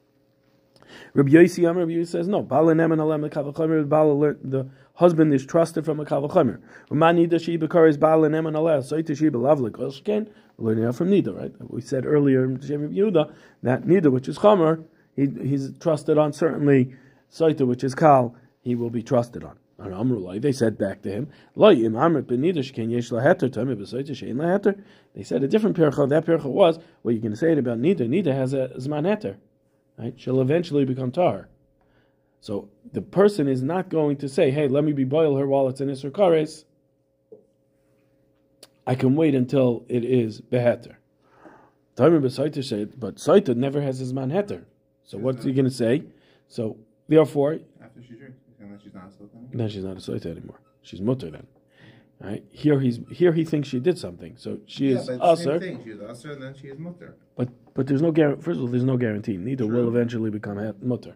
Rabbi 1.14 1.32
Yossi 1.32 1.70
Amar 1.70 1.86
Rabbi 1.86 2.04
says 2.04 2.28
no. 2.28 2.42
Bala 2.42 2.74
nemen 2.74 3.00
alem 3.00 3.22
lekavachomer. 3.22 3.88
Bala 3.88 4.36
the 4.44 4.68
husband 4.96 5.34
is 5.34 5.46
trusted 5.46 5.86
from 5.86 6.00
a 6.00 6.06
kavachomer. 6.06 6.60
Umani 6.90 7.30
da 7.30 7.38
she 7.38 7.58
bekar 7.58 7.90
is 7.90 7.98
bala 7.98 8.30
nemen 8.30 8.56
alem. 8.56 8.82
So 8.84 8.98
it 8.98 9.08
she 9.08 9.30
belav 9.30 9.60
lekoshken. 9.60 10.30
Learning 10.58 10.86
out 10.86 10.96
from 10.96 11.10
Nida, 11.10 11.36
right? 11.36 11.52
We 11.72 11.82
said 11.82 12.06
earlier 12.06 12.44
in 12.46 12.62
Shem 12.62 12.94
Yehuda 12.94 13.34
that 13.64 13.84
Nida, 13.84 14.12
which 14.12 14.28
is 14.28 14.38
chomer, 14.38 14.84
he, 15.16 15.28
he's 15.42 15.72
trusted 15.80 16.18
on 16.18 16.34
certainly. 16.34 16.94
Saita, 17.32 17.66
which 17.66 17.84
is 17.84 17.96
kal, 17.96 18.36
he 18.62 18.76
will 18.76 18.90
be 18.90 19.02
trusted 19.02 19.44
on. 19.44 19.58
They 20.42 20.52
said 20.52 20.78
back 20.78 21.02
to 21.02 21.10
him, 21.10 21.28
They 21.56 21.74
said 25.24 25.44
a 25.44 25.48
different 25.48 25.78
pircha. 25.78 26.10
That 26.10 26.26
pircha 26.26 26.46
was, 26.46 26.78
well, 27.02 27.14
you're 27.14 27.22
going 27.22 27.32
to 27.32 27.38
say 27.38 27.54
it 27.54 27.58
about 27.58 27.80
Nida. 27.80 28.02
Nida 28.02 28.32
has 28.34 28.54
a 28.54 28.70
zman 28.78 29.08
heter 29.08 29.38
right, 29.98 30.14
she'll 30.18 30.42
eventually 30.42 30.86
become 30.86 31.12
tar. 31.12 31.50
So 32.40 32.70
the 32.92 33.02
person 33.02 33.48
is 33.48 33.62
not 33.62 33.90
going 33.90 34.18
to 34.18 34.30
say, 34.30 34.52
"Hey, 34.52 34.68
let 34.68 34.84
me 34.84 34.94
be 34.94 35.04
boil 35.04 35.38
her 35.38 35.48
while 35.48 35.68
it's 35.68 35.82
in 35.82 35.90
Isser 35.90 36.12
Kares." 36.12 36.66
I 38.88 38.96
can 38.96 39.16
wait 39.16 39.36
until 39.36 39.86
it 39.88 40.04
is 40.04 40.42
beheter. 40.42 40.96
Timer 41.96 42.20
Besaita 42.20 42.64
said, 42.64 43.00
but 43.00 43.16
Saita 43.16 43.56
never 43.56 43.82
has 43.82 44.00
his 44.00 44.14
man 44.14 44.32
heter. 44.32 44.64
So 45.04 45.18
what's 45.18 45.44
he 45.44 45.52
going 45.52 45.66
to 45.66 45.72
say? 45.72 46.04
So 46.48 46.78
therefore, 47.08 47.60
after 47.84 48.02
she 48.02 48.16
drinks, 48.16 48.38
then 48.60 48.80
she's 48.84 48.94
not 48.94 49.06
a 49.06 49.24
Saita. 49.24 49.52
Then 49.54 49.70
she's 49.70 49.84
not 49.84 49.98
a 49.98 50.00
Saita 50.00 50.26
anymore. 50.26 50.60
She's 50.82 51.02
mutter 51.02 51.30
then. 51.30 51.48
Right 52.24 52.44
here, 52.52 52.80
he's 52.80 53.00
here. 53.12 53.34
He 53.34 53.44
thinks 53.44 53.68
she 53.68 53.80
did 53.80 53.98
something, 53.98 54.36
so 54.38 54.60
she 54.68 54.90
yeah, 54.90 55.00
is 55.00 55.08
but 55.08 55.22
usher. 55.22 55.60
Same 55.60 55.60
thing. 55.60 55.84
She's 55.84 56.02
usher, 56.02 56.34
and 56.34 56.44
then 56.44 56.54
she 56.54 56.68
is 56.68 56.78
mutter. 56.78 57.16
But 57.36 57.50
but 57.74 57.88
there's 57.88 58.02
no 58.02 58.12
guarantee. 58.12 58.44
First 58.44 58.58
of 58.58 58.64
all, 58.64 58.68
there's 58.68 58.84
no 58.84 58.98
guarantee. 58.98 59.38
Neither 59.38 59.66
True. 59.66 59.76
will 59.76 59.88
eventually 59.88 60.30
become 60.30 60.76
mutter. 60.82 61.16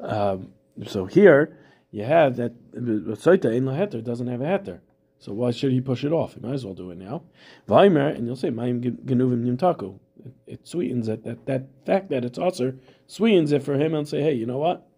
Um, 0.00 0.52
so 0.86 1.04
here 1.04 1.56
you 1.90 2.04
have 2.04 2.36
that 2.36 2.52
Saita 2.72 3.54
in 3.54 3.64
heter 3.66 4.02
doesn't 4.02 4.26
have 4.26 4.40
a 4.40 4.44
heter. 4.44 4.80
So 5.18 5.32
why 5.32 5.50
should 5.52 5.70
he 5.70 5.80
push 5.80 6.02
it 6.02 6.12
off? 6.12 6.34
He 6.34 6.40
might 6.40 6.54
as 6.54 6.64
well 6.64 6.74
do 6.74 6.90
it 6.90 6.98
now. 6.98 7.22
Vaimer, 7.68 8.16
and 8.16 8.26
you'll 8.26 8.34
say 8.36 8.50
Mayim 8.50 8.80
Genuvim 9.04 9.44
Nimtaku. 9.44 9.98
It 10.46 10.66
sweetens 10.66 11.08
it. 11.08 11.24
That 11.24 11.46
that 11.46 11.66
fact 11.84 12.08
that 12.10 12.24
it's 12.24 12.38
usher 12.38 12.76
sweetens 13.06 13.52
it 13.52 13.62
for 13.62 13.74
him 13.74 13.94
and 13.94 14.08
say, 14.08 14.22
hey, 14.22 14.32
you 14.32 14.46
know 14.46 14.58
what? 14.58 14.88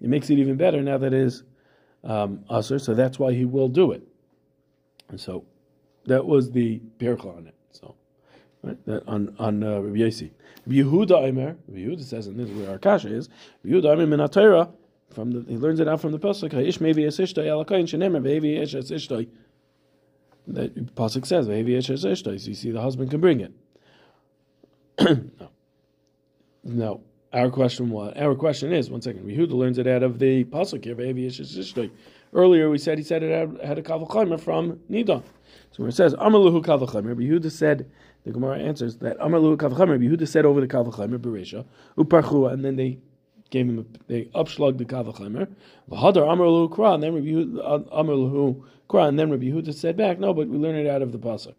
It 0.00 0.08
makes 0.08 0.30
it 0.30 0.38
even 0.38 0.56
better 0.56 0.82
now 0.82 0.98
that 0.98 1.12
it 1.12 1.20
is 1.20 1.42
um, 2.08 2.44
Aser, 2.50 2.78
so 2.78 2.94
that's 2.94 3.18
why 3.18 3.32
he 3.34 3.44
will 3.44 3.68
do 3.68 3.92
it. 3.92 4.02
And 5.10 5.20
so 5.20 5.44
that 6.06 6.24
was 6.26 6.50
the 6.50 6.80
Pircha 6.98 7.36
on 7.36 7.46
it. 7.46 7.54
So 7.70 7.94
right, 8.62 8.84
that 8.86 9.06
on 9.06 9.36
on 9.38 9.62
uh, 9.62 9.80
Rabbi 9.80 9.98
Yossi. 9.98 10.30
Yehuda 10.66 11.28
Aimer, 11.28 11.56
Yehuda 11.70 12.02
says, 12.02 12.26
and 12.26 12.38
this 12.38 12.48
is 12.48 12.56
where 12.56 12.70
our 12.70 12.78
kasha 12.78 13.08
is. 13.08 13.28
Yehuda 13.64 13.92
Aimer 13.92 14.06
Minatayra, 14.06 14.72
from 15.10 15.30
the 15.30 15.44
he 15.50 15.56
learns 15.56 15.80
it 15.80 15.88
out 15.88 16.00
from 16.00 16.12
the 16.12 16.18
pasuk. 16.18 16.54
Ish 16.54 16.78
mevi 16.78 17.06
esishtay 17.06 17.44
alakayin 17.44 17.84
shenemer 17.84 18.22
ve'evi 18.22 18.60
esh 18.60 18.74
esishtay. 18.74 19.28
That 20.46 20.94
pasuk 20.94 21.26
says 21.26 21.46
ve'evi 21.46 21.76
esh 21.76 21.88
esishtay. 21.88 22.40
So 22.40 22.48
you 22.48 22.54
see, 22.54 22.70
the 22.70 22.80
husband 22.80 23.10
can 23.10 23.20
bring 23.20 23.40
it. 23.40 23.52
no, 25.38 25.50
no. 26.64 27.02
Our 27.30 27.50
question 27.50 27.90
was 27.90 28.14
our 28.16 28.34
question 28.34 28.72
is 28.72 28.90
one 28.90 29.02
second. 29.02 29.26
Yehuda 29.26 29.52
learns 29.52 29.76
it 29.76 29.86
out 29.86 30.02
of 30.02 30.18
the 30.18 30.44
pasuk 30.44 30.84
here. 30.84 31.90
Earlier 32.32 32.70
we 32.70 32.78
said 32.78 32.96
he 32.96 33.04
said 33.04 33.22
it 33.22 33.62
had 33.62 33.78
a 33.78 33.82
kavachaymer 33.82 34.40
from 34.40 34.80
Nidon. 34.90 35.22
So 35.70 35.82
when 35.82 35.90
it 35.90 35.94
says 35.94 36.14
Amaluhu 36.14 36.64
kavachaymer, 36.64 37.14
Yehuda 37.16 37.50
said 37.50 37.90
the 38.24 38.32
Gemara 38.32 38.58
answers 38.58 38.96
that 38.98 39.18
Amaluhu 39.18 39.58
kavachaymer. 39.58 39.98
Yehuda 39.98 40.26
said 40.26 40.46
over 40.46 40.62
the 40.62 40.66
kavachaymer 40.66 41.18
beresha 41.18 41.66
uparchu, 41.98 42.50
and 42.50 42.64
then 42.64 42.76
they 42.76 42.98
gave 43.50 43.66
him 43.66 43.78
a, 43.78 43.84
they 44.08 44.24
upslugged 44.34 44.78
the 44.78 44.84
kavachaymer. 44.84 45.48
V'hadar 45.90 46.26
Amaluhu 46.26 46.70
kra, 46.70 46.94
and 46.94 47.02
then 47.02 47.14
Rabbi 47.14 47.60
uh, 47.60 48.02
Amaluhu 48.02 48.62
kra, 48.88 49.08
and 49.08 49.18
then 49.18 49.30
Rabbi 49.30 49.46
Yehuda 49.46 49.74
said 49.74 49.96
back, 49.96 50.18
no, 50.18 50.34
but 50.34 50.48
we 50.48 50.58
learn 50.58 50.74
it 50.74 50.86
out 50.86 51.02
of 51.02 51.12
the 51.12 51.18
pasuk. 51.18 51.54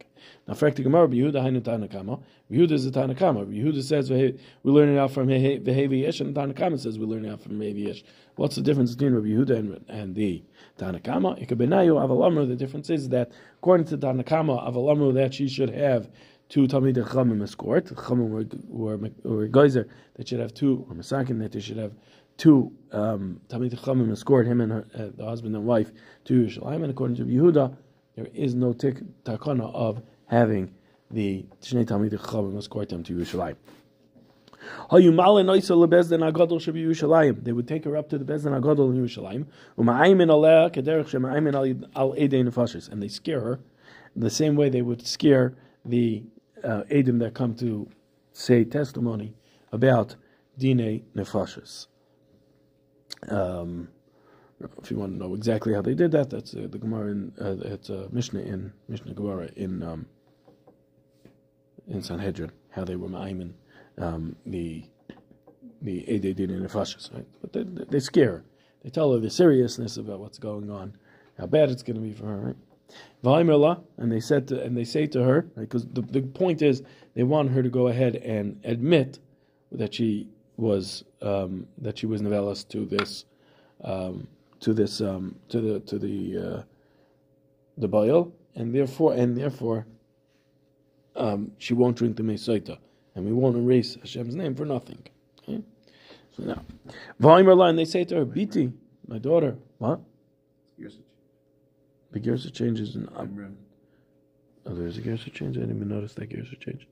Now, 0.47 0.53
the 0.53 0.71
Gemara, 0.71 1.07
Yehuda 1.07 1.35
hainu 1.35 1.61
Tanakama. 1.61 2.21
Rabbi 2.49 2.61
Yehuda 2.61 2.71
is 2.71 2.85
a 2.85 2.91
Tanakama. 2.91 3.39
Rabbi 3.39 3.53
Yehuda 3.53 3.83
says 3.83 4.09
we 4.09 4.37
learn 4.63 4.89
it 4.89 4.99
out 4.99 5.11
from 5.11 5.27
Vehevi 5.27 6.01
Yesh, 6.01 6.19
and 6.19 6.35
Tanakama 6.35 6.79
says 6.79 6.99
we 6.99 7.05
learn 7.05 7.25
it 7.25 7.31
out 7.31 7.41
from 7.41 7.59
Vehevi. 7.59 8.03
What's 8.35 8.55
the 8.55 8.61
difference 8.61 8.95
between 8.95 9.13
Rabbi 9.13 9.27
Yehuda 9.27 9.57
and, 9.57 9.85
and 9.87 10.15
the 10.15 10.43
Tanakama? 10.77 11.45
Ikabenayu 11.45 11.95
Avalamru. 11.95 12.47
The 12.47 12.55
difference 12.55 12.89
is 12.89 13.09
that 13.09 13.31
according 13.59 13.87
to 13.87 13.97
Tanakama, 13.97 14.67
Avalamru 14.67 15.13
that 15.15 15.33
she 15.33 15.47
should 15.47 15.69
have 15.69 16.09
two 16.49 16.67
Talmid 16.67 16.95
Chachamim 16.95 17.41
escort. 17.43 17.85
Chachamim 17.85 18.29
were, 18.29 18.97
were, 18.97 19.11
were 19.23 19.47
geyser 19.47 19.87
that 20.15 20.27
should 20.27 20.39
have 20.39 20.53
two, 20.53 20.85
or 20.89 20.95
Masakin 20.95 21.39
that 21.39 21.51
they 21.51 21.59
should 21.59 21.77
have 21.77 21.93
two 22.37 22.71
um, 22.91 23.39
Talmid 23.47 23.73
Chachamim 23.73 24.11
escort 24.11 24.47
him 24.47 24.61
and 24.61 24.71
her, 24.71 24.87
uh, 24.95 25.09
the 25.15 25.25
husband 25.25 25.55
and 25.55 25.65
wife 25.65 25.91
to 26.25 26.33
Yerushalayim. 26.33 26.81
And 26.81 26.89
according 26.89 27.17
to 27.17 27.25
Yehuda, 27.25 27.77
there 28.15 28.27
is 28.33 28.55
no 28.55 28.73
tik, 28.73 29.01
takana 29.23 29.71
of 29.73 30.01
having 30.25 30.73
the 31.11 31.45
Shnei 31.61 31.85
Talmid 31.85 32.11
Chachamim 32.11 32.57
escort 32.57 32.89
them 32.89 33.03
to 33.03 33.13
Yerushalayim. 33.13 33.55
They 34.91 35.07
would 37.53 37.67
take 37.67 37.85
her 37.85 37.95
up 37.95 38.09
to 38.09 38.17
the 38.17 38.25
Bezdin 38.25 38.59
Agadol 38.59 38.91
in 38.91 39.07
Yerushalayim, 39.07 39.45
and 42.91 43.01
they 43.01 43.07
scare 43.07 43.39
her 43.39 43.59
the 44.15 44.29
same 44.29 44.55
way 44.55 44.69
they 44.69 44.81
would 44.81 45.07
scare 45.07 45.53
the 45.85 46.23
uh, 46.63 46.83
Edim 46.91 47.19
that 47.19 47.33
come 47.33 47.55
to 47.55 47.89
say 48.33 48.63
testimony 48.63 49.35
about 49.71 50.15
Dine 50.57 51.03
Nefashis. 51.15 51.87
Um, 53.29 53.89
if 54.81 54.91
you 54.91 54.97
want 54.97 55.13
to 55.13 55.17
know 55.17 55.33
exactly 55.35 55.73
how 55.73 55.81
they 55.81 55.93
did 55.93 56.11
that, 56.11 56.29
that's 56.29 56.53
uh, 56.53 56.67
the 56.69 56.77
Gemara 56.77 57.11
in 57.11 57.33
uh, 57.39 57.93
uh, 57.93 58.07
Mishnah 58.11 58.41
in 58.41 58.73
Mishnah 58.87 59.13
Gemara 59.13 59.49
in 59.55 59.83
um, 59.83 60.05
in 61.87 62.01
Sanhedrin, 62.01 62.51
how 62.69 62.83
they 62.83 62.95
were 62.95 63.07
ma'ayim 63.07 63.53
um, 63.97 64.35
the 64.45 64.83
the 65.81 66.03
Ededin 66.09 66.49
and 66.51 66.67
Nefashis, 66.67 67.13
right? 67.13 67.25
But 67.41 67.53
they, 67.53 67.63
they 67.85 67.99
scare 67.99 68.31
her. 68.31 68.45
They 68.83 68.89
tell 68.89 69.13
her 69.13 69.19
the 69.19 69.29
seriousness 69.29 69.97
about 69.97 70.19
what's 70.19 70.37
going 70.37 70.69
on, 70.69 70.97
how 71.37 71.45
bad 71.45 71.69
it's 71.69 71.83
going 71.83 71.95
to 71.95 72.01
be 72.01 72.13
for 72.13 72.25
her, 72.25 72.37
right? 72.37 72.55
And 73.23 74.11
they 74.11 74.19
said 74.19 74.47
to, 74.49 74.61
and 74.61 74.75
they 74.75 74.83
say 74.83 75.07
to 75.07 75.23
her, 75.23 75.41
because 75.57 75.85
right, 75.85 75.95
the, 75.95 76.01
the 76.01 76.21
point 76.21 76.61
is 76.61 76.83
they 77.15 77.23
want 77.23 77.51
her 77.51 77.63
to 77.63 77.69
go 77.69 77.87
ahead 77.87 78.15
and 78.17 78.59
admit 78.63 79.19
that 79.71 79.93
she 79.93 80.27
was 80.57 81.03
um, 81.21 81.67
that 81.77 81.97
she 81.97 82.05
was 82.05 82.21
novellas 82.21 82.67
to 82.69 82.85
this 82.85 83.25
um, 83.83 84.27
to 84.59 84.73
this 84.73 85.01
um, 85.01 85.35
to 85.49 85.61
the 85.61 85.79
to 85.81 85.99
the 85.99 86.37
uh, 86.37 86.63
the 87.77 87.87
Baal, 87.87 88.33
and 88.55 88.73
therefore 88.73 89.13
and 89.13 89.37
therefore 89.37 89.85
um, 91.15 91.51
she 91.57 91.73
won't 91.73 91.97
drink 91.97 92.17
the 92.17 92.23
Mesaita 92.23 92.77
and 93.19 93.25
we 93.25 93.33
won't 93.33 93.57
erase 93.57 93.95
Hashem's 93.95 94.35
name 94.35 94.55
for 94.55 94.65
nothing. 94.65 94.99
Okay? 95.43 95.61
So 96.35 96.43
now, 96.43 96.63
and 97.19 97.79
they 97.79 97.85
say 97.85 98.03
to 98.05 98.15
her, 98.15 98.25
Biti, 98.25 98.71
my 99.07 99.17
daughter, 99.17 99.57
what? 99.77 99.99
The 102.11 102.19
Gersa 102.19 102.53
changes 102.53 102.95
in 102.95 103.07
Amram. 103.17 103.57
Oh, 104.65 104.73
there's 104.73 104.97
a 104.97 105.01
Gersa 105.01 105.31
change? 105.31 105.57
I 105.57 105.61
didn't 105.61 105.75
even 105.75 105.87
notice 105.87 106.13
that 106.15 106.29
Gersa 106.29 106.59
change. 106.59 106.87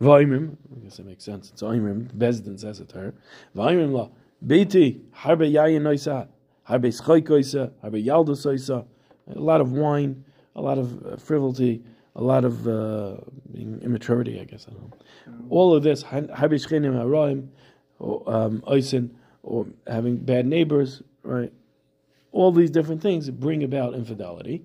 Vaimrim, 0.00 0.56
I 0.74 0.80
guess 0.84 0.96
that 0.98 1.06
makes 1.06 1.24
sense. 1.24 1.50
It's 1.50 1.62
Aimrim, 1.62 2.08
Bezdin 2.12 2.58
says 2.60 2.80
it 2.80 2.88
to 2.90 2.98
her. 2.98 3.14
Vaimrim 3.56 3.92
la, 3.92 4.08
Biti, 4.46 5.00
Harbe 5.14 5.50
Yayin 5.50 5.82
Noisa, 5.82 6.28
Harbe 6.68 6.88
Schoikoisa, 6.88 7.70
Harbe 7.82 8.04
Yaldosoisa, 8.04 8.84
a 9.34 9.38
lot 9.38 9.60
of 9.60 9.72
wine, 9.72 10.24
a 10.54 10.60
lot 10.60 10.78
of 10.78 11.06
uh, 11.06 11.16
frivolity, 11.16 11.82
a 12.14 12.22
lot 12.22 12.44
of 12.44 12.68
uh, 12.68 13.16
immaturity, 13.54 14.40
I 14.40 14.44
guess. 14.44 14.66
I 14.68 14.72
don't 14.72 14.82
know. 14.82 14.92
All 15.50 15.74
of 15.74 15.82
this, 15.82 16.04
um, 18.26 18.62
or 19.42 19.66
having 19.86 20.16
bad 20.16 20.46
neighbors, 20.46 21.02
right? 21.22 21.52
All 22.36 22.52
these 22.52 22.70
different 22.70 23.00
things 23.00 23.30
bring 23.30 23.64
about 23.64 23.94
infidelity. 23.94 24.62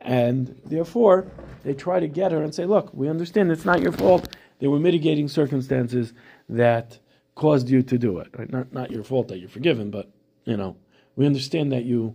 And 0.00 0.58
therefore, 0.64 1.26
they 1.64 1.74
try 1.74 2.00
to 2.00 2.08
get 2.08 2.32
her 2.32 2.42
and 2.42 2.54
say, 2.54 2.64
look, 2.64 2.94
we 2.94 3.10
understand 3.10 3.52
it's 3.52 3.66
not 3.66 3.82
your 3.82 3.92
fault. 3.92 4.34
There 4.58 4.70
were 4.70 4.80
mitigating 4.80 5.28
circumstances 5.28 6.14
that 6.48 6.98
caused 7.34 7.68
you 7.68 7.82
to 7.82 7.98
do 7.98 8.20
it. 8.20 8.28
Right? 8.38 8.50
Not, 8.50 8.72
not 8.72 8.90
your 8.90 9.04
fault 9.04 9.28
that 9.28 9.38
you're 9.38 9.50
forgiven, 9.50 9.90
but, 9.90 10.08
you 10.46 10.56
know, 10.56 10.76
we 11.16 11.26
understand 11.26 11.72
that 11.72 11.84
you, 11.84 12.14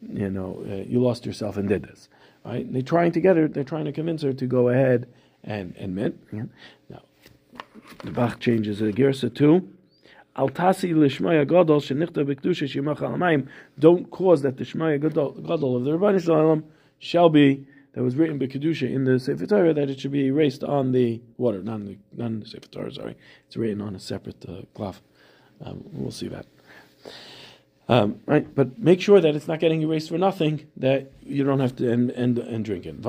you 0.00 0.30
know, 0.30 0.64
uh, 0.66 0.76
you 0.76 0.98
lost 0.98 1.26
yourself 1.26 1.58
and 1.58 1.68
did 1.68 1.82
this. 1.82 2.08
Right? 2.42 2.64
And 2.64 2.74
they're 2.74 2.80
trying 2.80 3.12
to 3.12 3.20
get 3.20 3.36
her, 3.36 3.48
they're 3.48 3.64
trying 3.64 3.84
to 3.84 3.92
convince 3.92 4.22
her 4.22 4.32
to 4.32 4.46
go 4.46 4.70
ahead 4.70 5.12
and 5.44 5.76
admit. 5.78 6.16
Yeah. 6.32 6.44
Now, 6.88 7.02
the 8.02 8.12
Bach 8.12 8.40
changes 8.40 8.78
the 8.78 8.92
Gersa 8.94 9.34
too. 9.34 9.68
Don't 10.34 10.50
cause 14.10 14.42
that 14.42 14.56
the 14.56 14.64
shmaya 14.64 15.00
gadol 15.00 15.76
of 15.76 15.84
the 15.84 15.98
Rabbi 15.98 16.18
Shalom 16.18 16.64
shall 16.98 17.28
be 17.28 17.66
that 17.92 18.02
was 18.02 18.16
written 18.16 18.38
by 18.38 18.46
b'kedusha 18.46 18.90
in 18.90 19.04
the 19.04 19.20
Sefer 19.20 19.46
Torah 19.46 19.74
that 19.74 19.90
it 19.90 20.00
should 20.00 20.12
be 20.12 20.26
erased 20.26 20.64
on 20.64 20.92
the 20.92 21.20
water, 21.36 21.62
not 21.62 21.74
in 21.80 21.86
the, 21.86 21.98
not 22.14 22.26
in 22.26 22.40
the 22.40 22.46
Sefer 22.46 22.68
Torah. 22.68 22.92
Sorry, 22.92 23.16
it's 23.46 23.56
written 23.56 23.82
on 23.82 23.94
a 23.94 24.00
separate 24.00 24.42
uh, 24.48 24.62
cloth. 24.74 25.02
Um, 25.62 25.84
we'll 25.92 26.10
see 26.10 26.28
that. 26.28 26.46
Um, 27.88 28.20
right, 28.24 28.54
but 28.54 28.78
make 28.78 29.02
sure 29.02 29.20
that 29.20 29.36
it's 29.36 29.48
not 29.48 29.60
getting 29.60 29.82
erased 29.82 30.08
for 30.08 30.16
nothing. 30.16 30.66
That 30.78 31.12
you 31.22 31.44
don't 31.44 31.60
have 31.60 31.76
to 31.76 31.90
end 31.90 32.10
and 32.12 32.38
and 32.38 32.64
drink 32.64 32.86
it. 32.86 33.02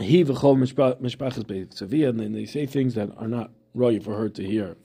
He 0.00 0.24
v'chol 0.24 0.58
mishpachas 0.58 1.46
be'tzaviyah, 1.46 2.08
and 2.10 2.20
then 2.20 2.32
they 2.32 2.46
say 2.46 2.66
things 2.66 2.94
that 2.94 3.10
are 3.16 3.28
not 3.28 3.50
right 3.74 4.02
for 4.02 4.16
her 4.16 4.28
to 4.28 4.44
hear. 4.44 4.76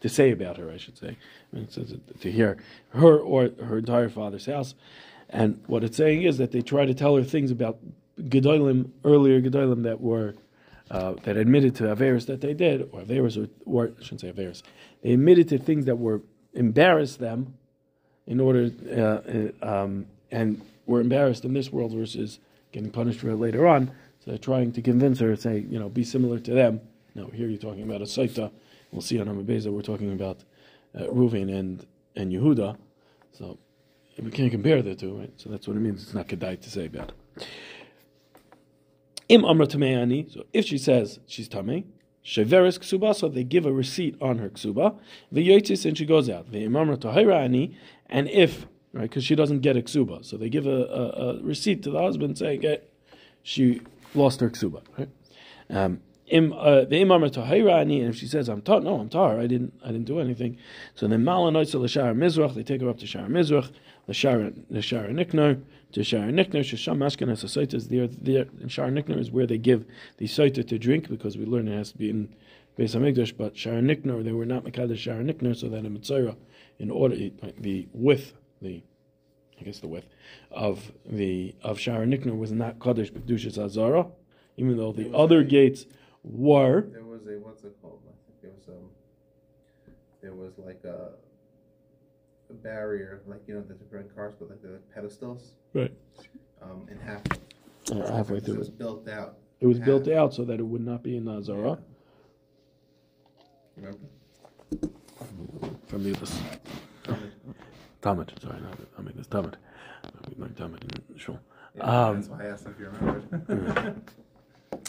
To 0.00 0.08
say 0.08 0.30
about 0.30 0.56
her, 0.56 0.70
I 0.70 0.78
should 0.78 0.96
say. 0.96 1.18
Mean, 1.52 1.64
it 1.64 1.72
says 1.72 1.94
to 2.20 2.32
hear 2.32 2.56
her 2.90 3.18
or 3.18 3.50
her 3.62 3.78
entire 3.78 4.08
father's 4.08 4.46
house. 4.46 4.74
And 5.28 5.62
what 5.66 5.84
it's 5.84 5.96
saying 5.96 6.22
is 6.22 6.38
that 6.38 6.52
they 6.52 6.62
try 6.62 6.86
to 6.86 6.94
tell 6.94 7.16
her 7.16 7.22
things 7.22 7.50
about 7.50 7.78
Gedolim, 8.18 8.90
earlier 9.04 9.40
Gedolim 9.40 9.82
that 9.84 10.00
were 10.00 10.34
uh, 10.90 11.14
that 11.22 11.36
admitted 11.36 11.76
to 11.76 11.84
Averis 11.84 12.26
that 12.26 12.40
they 12.40 12.54
did, 12.54 12.88
or 12.92 13.02
Averis, 13.02 13.36
or, 13.40 13.48
or 13.64 13.92
I 13.98 14.02
shouldn't 14.02 14.22
say 14.22 14.32
Averis, 14.32 14.62
they 15.02 15.12
admitted 15.12 15.48
to 15.50 15.58
things 15.58 15.84
that 15.84 15.96
were 15.96 16.22
embarrassed 16.52 17.20
them 17.20 17.54
in 18.26 18.40
order, 18.40 18.70
uh, 18.90 19.62
uh, 19.62 19.82
um, 19.82 20.06
and 20.30 20.60
were 20.86 21.00
embarrassed 21.00 21.44
in 21.44 21.52
this 21.52 21.70
world 21.70 21.92
versus 21.92 22.40
getting 22.72 22.90
punished 22.90 23.20
for 23.20 23.30
it 23.30 23.36
later 23.36 23.66
on. 23.66 23.88
So 24.20 24.30
they're 24.30 24.38
trying 24.38 24.72
to 24.72 24.82
convince 24.82 25.18
her, 25.20 25.34
say, 25.36 25.64
you 25.68 25.78
know, 25.78 25.88
be 25.88 26.04
similar 26.04 26.38
to 26.38 26.50
them. 26.52 26.80
No, 27.14 27.26
here 27.28 27.48
you're 27.48 27.58
talking 27.58 27.82
about 27.82 28.02
a 28.02 28.04
Saita. 28.04 28.50
We'll 28.92 29.02
see 29.02 29.20
on 29.20 29.26
Amabeza, 29.26 29.72
we're 29.72 29.82
talking 29.82 30.12
about 30.12 30.44
uh, 30.94 31.04
Ruvain 31.04 31.52
and, 31.56 31.86
and 32.16 32.32
Yehuda. 32.32 32.76
So 33.32 33.58
we 34.18 34.30
can't 34.30 34.50
compare 34.50 34.82
the 34.82 34.94
two, 34.94 35.18
right? 35.18 35.32
So 35.36 35.48
that's 35.48 35.66
what 35.66 35.76
it 35.76 35.80
means. 35.80 36.02
It's 36.02 36.14
not 36.14 36.28
Kedai 36.28 36.60
to 36.60 36.70
say 36.70 36.86
about. 36.86 37.12
Im 39.28 39.44
amra 39.44 39.66
tameani. 39.66 40.32
So 40.32 40.44
if 40.52 40.66
she 40.66 40.76
says 40.76 41.20
she's 41.26 41.48
tamei, 41.48 41.84
sheveres 42.24 42.78
ksuba. 42.78 43.14
So 43.14 43.28
they 43.28 43.44
give 43.44 43.64
a 43.64 43.72
receipt 43.72 44.16
on 44.20 44.38
her 44.38 44.50
ksuba. 44.50 44.98
V'yotzis 45.32 45.86
and 45.86 45.96
she 45.96 46.04
goes 46.04 46.28
out. 46.28 46.50
The 46.50 46.64
amra 46.64 46.98
ani. 47.38 47.76
And 48.06 48.28
if 48.28 48.66
right, 48.92 49.02
because 49.02 49.24
she 49.24 49.34
doesn't 49.34 49.60
get 49.60 49.76
a 49.76 49.82
ksuba, 49.82 50.24
so 50.24 50.36
they 50.36 50.48
give 50.48 50.66
a, 50.66 50.70
a, 50.70 51.38
a 51.38 51.42
receipt 51.42 51.82
to 51.84 51.90
the 51.90 52.00
husband 52.00 52.38
saying 52.38 52.58
okay, 52.58 52.80
she 53.42 53.82
lost 54.14 54.40
her 54.40 54.50
ksuba. 54.50 54.82
Right. 54.98 55.08
Um, 55.70 56.00
uh, 56.32 56.84
and 56.88 57.92
if 57.92 58.16
she 58.16 58.26
says 58.26 58.48
I'm 58.48 58.62
taught, 58.62 58.84
no, 58.84 59.00
I'm 59.00 59.08
tar, 59.08 59.40
I 59.40 59.48
didn't, 59.48 59.74
I 59.84 59.88
didn't 59.88 60.04
do 60.04 60.20
anything. 60.20 60.58
So 60.94 61.08
then 61.08 61.24
malanoitza 61.24 61.80
l'shar 61.80 62.14
mizrach, 62.14 62.54
they 62.54 62.62
take 62.62 62.80
her 62.82 62.88
up 62.88 62.98
to 62.98 63.06
shar 63.06 63.26
mizrach, 63.26 63.72
l'shar 64.06 64.52
l'shar 64.70 65.60
to 65.92 66.04
Shar 66.04 66.26
Nikner, 66.26 66.60
Shasham 66.60 66.98
Ashkenaz 66.98 67.44
Saitas, 67.44 67.88
there, 67.88 68.06
there, 68.06 68.46
Shar 68.68 68.90
Nikner 68.90 69.18
is 69.18 69.30
where 69.30 69.46
they 69.46 69.58
give 69.58 69.84
the 70.18 70.26
Saita 70.26 70.66
to 70.68 70.78
drink, 70.78 71.08
because 71.08 71.36
we 71.36 71.44
learn 71.44 71.68
it 71.68 71.76
has 71.76 71.92
to 71.92 71.98
be 71.98 72.10
in 72.10 72.34
Beis 72.78 72.94
HaMikdash, 72.94 73.36
but 73.36 73.56
Shar 73.56 73.74
Nikner, 73.74 74.22
they 74.22 74.32
were 74.32 74.46
not 74.46 74.64
Mekadosh 74.64 74.98
Shar 74.98 75.16
Nikner, 75.16 75.56
so 75.56 75.68
that 75.68 75.84
in 75.84 75.92
Mitzvah, 75.92 76.36
in 76.78 76.90
order, 76.90 77.16
the 77.58 77.88
width, 77.92 78.34
the, 78.60 78.82
I 79.60 79.64
guess 79.64 79.80
the 79.80 79.88
width, 79.88 80.06
of 80.50 80.92
the, 81.04 81.54
of 81.62 81.78
Shar 81.78 82.00
Nikner 82.00 82.36
was 82.36 82.52
not 82.52 82.78
Kadosh 82.78 83.12
B'Kedushas 83.12 83.58
Azara, 83.58 84.06
even 84.56 84.76
though 84.76 84.92
the 84.92 85.14
other 85.14 85.40
a, 85.40 85.44
gates 85.44 85.86
were. 86.22 86.86
There 86.92 87.04
was 87.04 87.26
a, 87.26 87.38
what's 87.38 87.64
it 87.64 87.76
called? 87.80 88.00
I 88.06 88.12
think 88.26 88.42
there 88.42 88.52
was, 88.52 88.68
um, 88.68 88.90
there 90.22 90.34
was 90.34 90.52
like 90.58 90.82
a, 90.84 91.12
a 92.50 92.54
barrier, 92.54 93.22
like 93.26 93.42
you 93.46 93.54
know, 93.54 93.62
the 93.62 93.74
different 93.74 94.14
cars 94.14 94.34
with 94.40 94.50
like 94.50 94.62
the 94.62 94.80
pedestals. 94.94 95.52
Right. 95.72 95.92
Um, 96.62 96.86
in 96.90 96.98
half. 96.98 97.22
Uh, 97.90 98.12
halfway 98.12 98.40
through. 98.40 98.54
it 98.54 98.58
was 98.58 98.70
built 98.70 99.08
out. 99.08 99.38
It 99.60 99.66
was 99.66 99.78
half. 99.78 99.86
built 99.86 100.08
out 100.08 100.34
so 100.34 100.44
that 100.44 100.60
it 100.60 100.66
would 100.66 100.84
not 100.84 101.02
be 101.02 101.16
in 101.16 101.24
Nazara. 101.24 101.78
Yeah. 103.76 103.86
Remember? 103.86 104.06
From 105.86 106.04
the 106.04 106.12
this. 106.12 106.40
Talmud. 108.02 108.32
Sorry, 108.42 108.60
not 108.60 108.78
I 108.98 109.02
mean 109.02 109.14
it's 109.18 109.28
Talmud. 109.28 109.56
My 110.36 110.48
Talmud, 110.48 111.02
sure. 111.16 111.38
Yeah, 111.76 111.82
um, 111.84 112.16
that's 112.16 112.28
why 112.28 112.44
I 112.44 112.46
asked 112.48 112.66
if 112.66 112.78
you 112.78 112.88
remembered. 112.88 114.02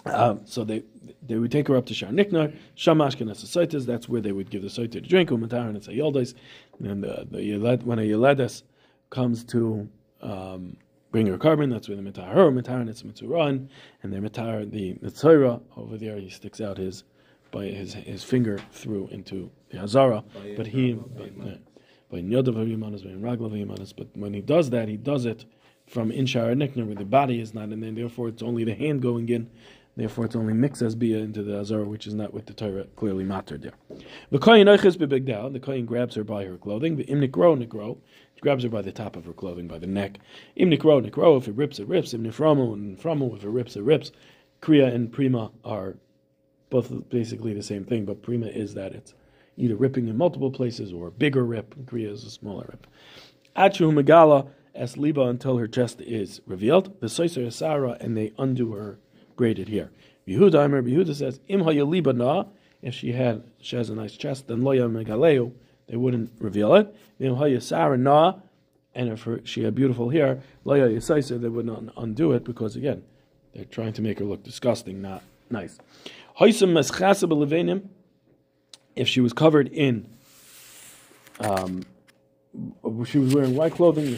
Um, 0.06 0.42
so 0.46 0.64
they 0.64 0.84
they 1.28 1.36
would 1.36 1.52
take 1.52 1.68
her 1.68 1.76
up 1.76 1.86
to 1.88 1.94
Shar 1.94 2.12
Niknar, 2.12 2.52
Shamash 2.76 3.18
Kenesasaitis, 3.18 3.86
that's 3.86 4.08
where 4.10 4.22
they 4.22 4.32
would 4.32 4.50
give 4.50 4.62
the 4.62 4.68
Saita 4.68 4.92
to 4.94 5.02
drink, 5.02 5.30
Umatar 5.30 5.70
and 5.70 5.80
Sayoldes. 5.80 6.34
And 6.84 7.04
the, 7.04 7.28
the 7.30 7.44
Yeled, 7.44 7.84
when 7.84 8.00
a 8.00 8.04
Yeledes 8.04 8.64
comes 9.10 9.44
to 9.46 9.88
um, 10.22 10.78
bring 11.12 11.28
her 11.28 11.38
carbon, 11.38 11.70
that's 11.70 11.88
where 11.88 11.98
the 11.98 12.04
Mitar 12.04 12.32
her, 12.34 12.52
Mitar 12.52 12.82
and 12.82 12.90
it's 12.90 13.04
Mitzuran, 13.04 13.68
and 14.02 14.14
the 14.14 14.18
Mitar, 14.18 14.70
the 14.70 14.94
Mitzora, 14.96 15.62
over 15.78 15.98
there, 15.98 16.18
he 16.18 16.30
sticks 16.30 16.62
out 16.62 16.78
his 16.78 17.04
by 17.52 17.66
his 17.66 17.94
his 17.94 18.24
finger 18.24 18.60
through 18.72 19.10
into 19.10 19.52
the 19.70 19.78
Hazara. 19.78 20.24
But 20.56 20.68
he, 20.68 20.94
but, 20.94 21.60
but 22.12 24.08
when 24.16 24.34
he 24.34 24.42
does 24.42 24.70
that, 24.70 24.88
he 24.88 24.98
does 24.98 25.26
it 25.26 25.46
from 25.88 26.12
in 26.12 26.26
Shara 26.26 26.56
Niknar, 26.56 26.86
where 26.86 26.96
the 26.96 27.06
body 27.06 27.40
is 27.40 27.54
not 27.54 27.72
in 27.72 27.80
there, 27.80 27.92
therefore 27.92 28.30
it's 28.30 28.44
only 28.44 28.64
the 28.64 28.76
hand 28.76 29.02
going 29.02 29.28
in 29.30 29.50
Therefore, 29.98 30.26
it's 30.26 30.36
only 30.38 30.54
mixed 30.54 30.82
as 30.82 30.96
bia 30.96 31.18
into 31.18 31.44
the 31.44 31.60
azara, 31.60 31.84
which 31.84 32.08
is 32.08 32.14
not 32.14 32.34
with 32.34 32.46
the 32.46 32.54
Torah 32.54 32.86
clearly 32.96 33.26
mattered 33.26 33.62
there. 33.62 33.74
The 34.30 34.40
kohen 34.40 34.68
oiches 34.68 34.96
bebigdal. 34.96 35.52
The 35.52 35.60
kohen 35.60 35.86
grabs 35.86 36.16
her 36.16 36.24
by 36.24 36.46
her 36.46 36.58
clothing. 36.58 36.96
The 36.96 37.04
imnikro 37.06 37.62
nikro. 37.62 37.98
Grabs 38.40 38.64
her 38.64 38.70
by 38.70 38.82
the 38.82 38.94
top 38.94 39.16
of 39.16 39.26
her 39.26 39.34
clothing, 39.34 39.68
by 39.68 39.78
the 39.78 39.88
neck. 39.88 40.20
Imnikro 40.58 41.06
nikro. 41.06 41.38
If 41.38 41.50
it 41.50 41.56
rips, 41.56 41.78
it 41.80 41.88
rips. 41.88 42.14
Imniframu 42.14 42.74
and 42.74 42.98
framu. 42.98 43.36
If 43.36 43.44
it 43.44 43.50
rips, 43.50 43.76
it 43.76 43.84
rips. 43.84 44.12
Kriya 44.62 44.94
and 44.94 45.12
prima 45.12 45.52
are 45.66 45.98
both 46.70 47.10
basically 47.10 47.54
the 47.54 47.62
same 47.62 47.84
thing, 47.84 48.06
but 48.06 48.22
prima 48.22 48.48
is 48.48 48.74
that 48.76 48.94
it's 48.94 49.14
either 49.62 49.76
ripping 49.76 50.08
in 50.08 50.18
multiple 50.18 50.52
places 50.52 50.92
or 50.92 51.08
a 51.08 51.12
bigger 51.12 51.46
rip. 51.46 51.76
Kriya 51.86 52.12
is 52.12 52.24
a 52.24 52.32
smaller 52.32 52.66
rip. 52.70 52.88
Achu 53.56 53.94
megala 53.94 54.50
es 54.74 54.98
liba 54.98 55.22
until 55.22 55.58
her 55.58 55.68
chest 55.68 56.02
is 56.02 56.42
revealed. 56.48 57.00
The 57.00 57.08
soiser 57.08 57.52
Sarah 57.54 57.98
and 58.00 58.18
they 58.18 58.34
undo 58.40 58.74
her 58.74 58.98
graded 59.36 59.68
here. 59.68 59.92
Yehuda, 60.28 60.54
Imer 60.54 60.84
Yehuda 60.84 61.16
says, 61.16 61.40
Im 61.48 61.62
na, 62.18 62.44
if 62.82 62.94
she 62.96 63.12
had 63.12 63.44
she 63.62 63.76
has 63.76 63.90
a 63.90 63.96
nice 63.96 64.14
chest, 64.14 64.48
then 64.48 64.62
loya 64.62 64.90
megaleu, 64.90 65.52
they 65.88 65.98
wouldn't 65.98 66.32
reveal 66.40 66.74
it. 66.76 66.96
Im 67.20 67.36
hayasara 67.36 68.00
na, 68.00 68.36
and 68.96 69.10
if 69.10 69.24
her, 69.24 69.42
she 69.44 69.64
had 69.64 69.76
beautiful 69.76 70.10
hair, 70.10 70.42
loya 70.66 70.92
yasaisa, 70.92 71.40
they 71.40 71.50
would 71.50 71.66
not 71.66 71.84
undo 71.98 72.32
it 72.32 72.44
because 72.44 72.76
again, 72.76 73.04
they're 73.54 73.66
trying 73.66 73.94
to 73.94 74.02
make 74.02 74.20
her 74.20 74.26
look 74.26 74.44
disgusting, 74.44 75.02
not 75.02 75.22
nice. 75.50 75.78
If 78.96 79.08
she 79.08 79.22
was 79.22 79.34
covered 79.34 79.68
in, 79.70 80.08
um, 81.40 81.84
she 83.06 83.18
was 83.18 83.34
wearing 83.34 83.56
white 83.56 83.74
clothing, 83.74 84.18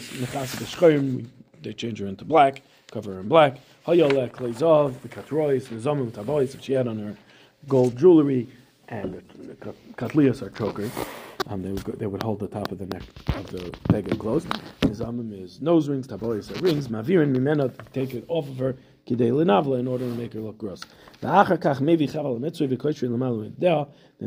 they 1.62 1.72
change 1.72 1.98
her 2.00 2.06
into 2.06 2.24
black, 2.24 2.62
cover 2.90 3.14
her 3.14 3.20
in 3.20 3.28
black. 3.28 3.58
Hayolek 3.86 4.32
Klezov, 4.32 5.00
the 5.02 5.08
Katrois, 5.08 5.68
the 5.68 5.76
Zomim 5.76 6.54
if 6.54 6.62
she 6.62 6.72
had 6.72 6.88
on 6.88 6.98
her 6.98 7.16
gold 7.68 7.96
jewelry, 7.96 8.48
and 8.88 9.22
the 9.38 9.74
Katlias 9.96 10.42
are 10.42 10.50
chokers. 10.50 10.90
Um, 11.46 11.62
they 11.62 11.70
would 11.70 11.84
go, 11.84 11.92
they 11.92 12.06
would 12.06 12.22
hold 12.22 12.40
the 12.40 12.48
top 12.48 12.72
of 12.72 12.78
the 12.78 12.86
neck 12.86 13.02
of 13.28 13.46
the 13.48 13.74
beggar 13.88 14.14
closed. 14.16 14.48
The 14.80 14.88
Zamim 14.88 15.42
is 15.42 15.60
nose 15.60 15.88
rings, 15.88 16.06
tabois 16.06 16.50
are 16.50 16.60
rings. 16.62 16.88
Mavirin 16.88 17.36
mimena 17.36 17.72
take 17.92 18.14
it 18.14 18.24
off 18.28 18.48
of 18.48 18.56
her 18.56 18.76
kidei 19.06 19.30
linavla 19.30 19.78
in 19.78 19.86
order 19.86 20.06
to 20.08 20.14
make 20.14 20.32
her 20.34 20.40
look 20.40 20.58
gross. 20.58 20.80
Then 21.20 21.30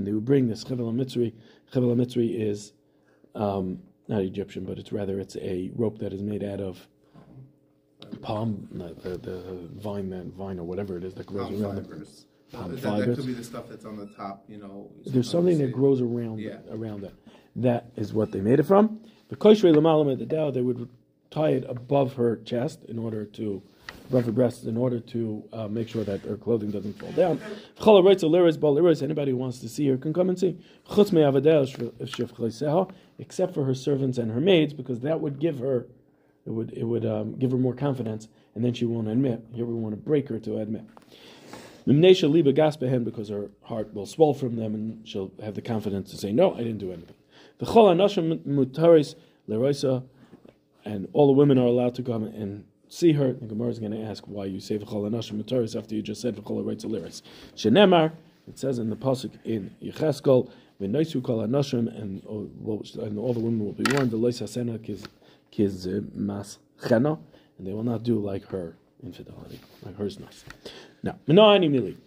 they 0.03 0.13
would 0.13 0.25
bring 0.25 0.47
this 0.47 0.63
chavel 0.63 0.93
mitzri. 0.93 1.33
Chavel 1.73 1.95
mitzri 1.95 2.39
is 2.39 2.73
um, 3.35 3.79
not 4.07 4.21
Egyptian, 4.21 4.65
but 4.65 4.77
it's 4.79 4.91
rather 4.91 5.19
it's 5.19 5.35
a 5.37 5.71
rope 5.75 5.99
that 5.99 6.13
is 6.13 6.21
made 6.21 6.43
out 6.43 6.59
of 6.61 6.87
palm, 8.21 8.67
the, 8.71 9.17
the 9.17 9.69
vine, 9.75 10.09
that 10.09 10.25
vine 10.27 10.59
or 10.59 10.63
whatever 10.63 10.97
it 10.97 11.03
is 11.03 11.13
that 11.15 11.25
grows 11.25 11.49
Palm 11.49 11.63
around 11.63 11.81
fibers. 11.83 12.25
the 12.51 12.57
palm 12.57 12.71
that, 12.71 12.79
fibers. 12.81 13.05
that 13.07 13.15
could 13.17 13.25
be 13.27 13.33
the 13.33 13.43
stuff 13.43 13.65
that's 13.69 13.85
on 13.85 13.97
the 13.97 14.07
top, 14.07 14.43
you 14.47 14.57
know. 14.57 14.89
There's 15.05 15.29
something 15.29 15.57
that 15.59 15.71
grows 15.71 16.01
around 16.01 16.39
Yeah. 16.39 16.51
it, 16.59 16.65
around 16.71 17.03
it. 17.03 17.13
That 17.55 17.91
is 17.95 18.13
what 18.13 18.31
they 18.31 18.39
made 18.41 18.59
it 18.59 18.63
from. 18.63 19.01
The 19.29 19.35
kosher 19.35 19.71
lamalam 19.73 20.11
at 20.11 20.19
the 20.19 20.25
Dow, 20.25 20.51
they 20.51 20.61
would 20.61 20.87
tie 21.31 21.49
it 21.49 21.65
above 21.67 22.13
her 22.13 22.37
chest 22.37 22.85
in 22.85 22.97
order 22.97 23.25
to, 23.25 23.61
her 24.11 24.31
breasts, 24.31 24.65
in 24.65 24.77
order 24.77 24.99
to 24.99 25.43
uh, 25.53 25.67
make 25.67 25.89
sure 25.89 26.03
that 26.03 26.21
her 26.21 26.37
clothing 26.37 26.71
doesn't 26.71 26.99
fall 26.99 27.11
down. 27.11 27.39
Anybody 29.03 29.31
who 29.31 29.37
wants 29.37 29.59
to 29.59 29.69
see 29.69 29.87
her 29.87 29.97
can 29.97 30.13
come 30.13 30.29
and 30.29 30.39
see. 30.39 30.57
Except 33.19 33.53
for 33.53 33.63
her 33.63 33.73
servants 33.73 34.17
and 34.17 34.31
her 34.31 34.39
maids, 34.39 34.73
because 34.73 34.99
that 35.01 35.19
would 35.19 35.39
give 35.39 35.59
her, 35.59 35.87
it 36.45 36.51
would 36.51 36.71
it 36.73 36.83
would 36.83 37.05
um, 37.05 37.35
give 37.35 37.51
her 37.51 37.57
more 37.57 37.73
confidence, 37.73 38.29
and 38.55 38.63
then 38.63 38.73
she 38.73 38.85
won't 38.85 39.07
admit. 39.07 39.43
Here 39.53 39.65
we 39.65 39.73
want 39.73 39.93
to 39.93 40.01
break 40.01 40.29
her 40.29 40.39
to 40.39 40.59
admit. 40.59 40.83
Because 41.85 43.29
her 43.29 43.49
heart 43.63 43.93
will 43.93 44.05
swell 44.05 44.33
from 44.33 44.57
them 44.57 44.75
and 44.75 45.07
she'll 45.07 45.31
have 45.41 45.55
the 45.55 45.61
confidence 45.61 46.11
to 46.11 46.17
say, 46.17 46.33
No, 46.33 46.53
I 46.53 46.57
didn't 46.57 46.79
do 46.79 46.91
anything. 46.91 47.15
The 47.59 47.65
chol 47.65 47.95
anashim 47.95 48.39
mutaris 48.45 49.15
leroisa, 49.47 50.03
and 50.83 51.07
all 51.13 51.27
the 51.27 51.33
women 51.33 51.57
are 51.57 51.65
allowed 51.65 51.95
to 51.95 52.03
come 52.03 52.23
and 52.23 52.65
see 52.89 53.13
her. 53.13 53.33
The 53.33 53.45
Gemara 53.47 53.69
is 53.69 53.79
going 53.79 53.91
to 53.91 54.01
ask 54.01 54.23
why 54.27 54.45
you 54.45 54.59
say 54.59 54.77
v'chol 54.77 55.09
anashim 55.09 55.41
mutaris 55.41 55.77
after 55.77 55.95
you 55.95 56.01
just 56.01 56.21
said 56.21 56.35
v'chol 56.35 56.63
aroitza 56.63 56.85
liris. 56.85 57.21
Shenemar, 57.55 58.11
it 58.47 58.57
says 58.57 58.79
in 58.79 58.89
the 58.89 58.95
pasuk 58.95 59.31
in 59.43 59.71
Yecheskel, 59.83 60.49
v'noisu 60.81 61.23
kol 61.23 61.39
anashim, 61.39 61.87
and 61.99 62.23
all- 62.25 62.49
and 63.03 63.17
all 63.19 63.33
the 63.33 63.39
women 63.39 63.65
will 63.65 63.73
be 63.73 63.83
warned. 63.93 64.11
The 64.11 64.17
lois 64.17 64.39
hasena 64.39 64.81
kiz 65.51 65.87
mas 66.13 66.59
chena, 66.81 67.19
and 67.57 67.67
they 67.67 67.73
will 67.73 67.83
not 67.83 68.03
do 68.03 68.19
like 68.19 68.45
her 68.47 68.75
infidelity, 69.03 69.59
like 69.83 69.95
hers 69.97 70.19
nice. 70.19 70.43
Now, 71.03 71.17
Minani 71.27 71.69
Mili. 71.69 71.97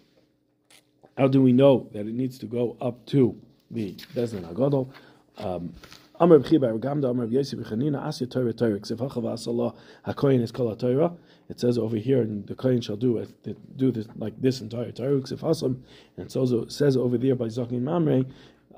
How 1.17 1.27
do 1.27 1.41
we 1.41 1.51
know 1.51 1.87
that 1.91 2.07
it 2.07 2.13
needs 2.13 2.37
to 2.39 2.45
go 2.45 2.77
up 2.81 3.05
to 3.07 3.35
the 3.69 3.93
Bezdin 4.15 4.43
Agadol? 4.51 4.89
Um, 5.37 5.73
Amr 6.21 6.37
b'chiba 6.37 6.79
Gamda 6.79 7.09
Amr 7.09 7.25
b'yosef 7.25 7.55
b'chanina 7.55 8.05
asya 8.05 8.29
Torah 8.29 8.53
Torah 8.53 8.79
ksiv 8.79 8.97
hachav 8.97 9.23
asalah 9.23 9.75
hakoyin 10.05 10.43
is 10.43 10.51
kol 10.51 10.75
Torah. 10.75 11.13
It 11.49 11.59
says 11.59 11.79
over 11.79 11.97
here, 11.97 12.21
and 12.21 12.45
the 12.45 12.53
kohen 12.53 12.79
shall 12.79 12.95
do 12.95 13.17
it, 13.17 13.75
do 13.75 13.91
this 13.91 14.07
like 14.15 14.39
this 14.39 14.61
entire 14.61 14.91
Torah 14.91 15.19
ksiv 15.19 15.39
hasam, 15.39 15.81
and 16.17 16.27
it 16.27 16.35
also 16.35 16.67
says 16.67 16.95
over 16.95 17.17
there 17.17 17.33
by 17.33 17.45
Zakin 17.45 17.81
Mamre, 17.81 18.25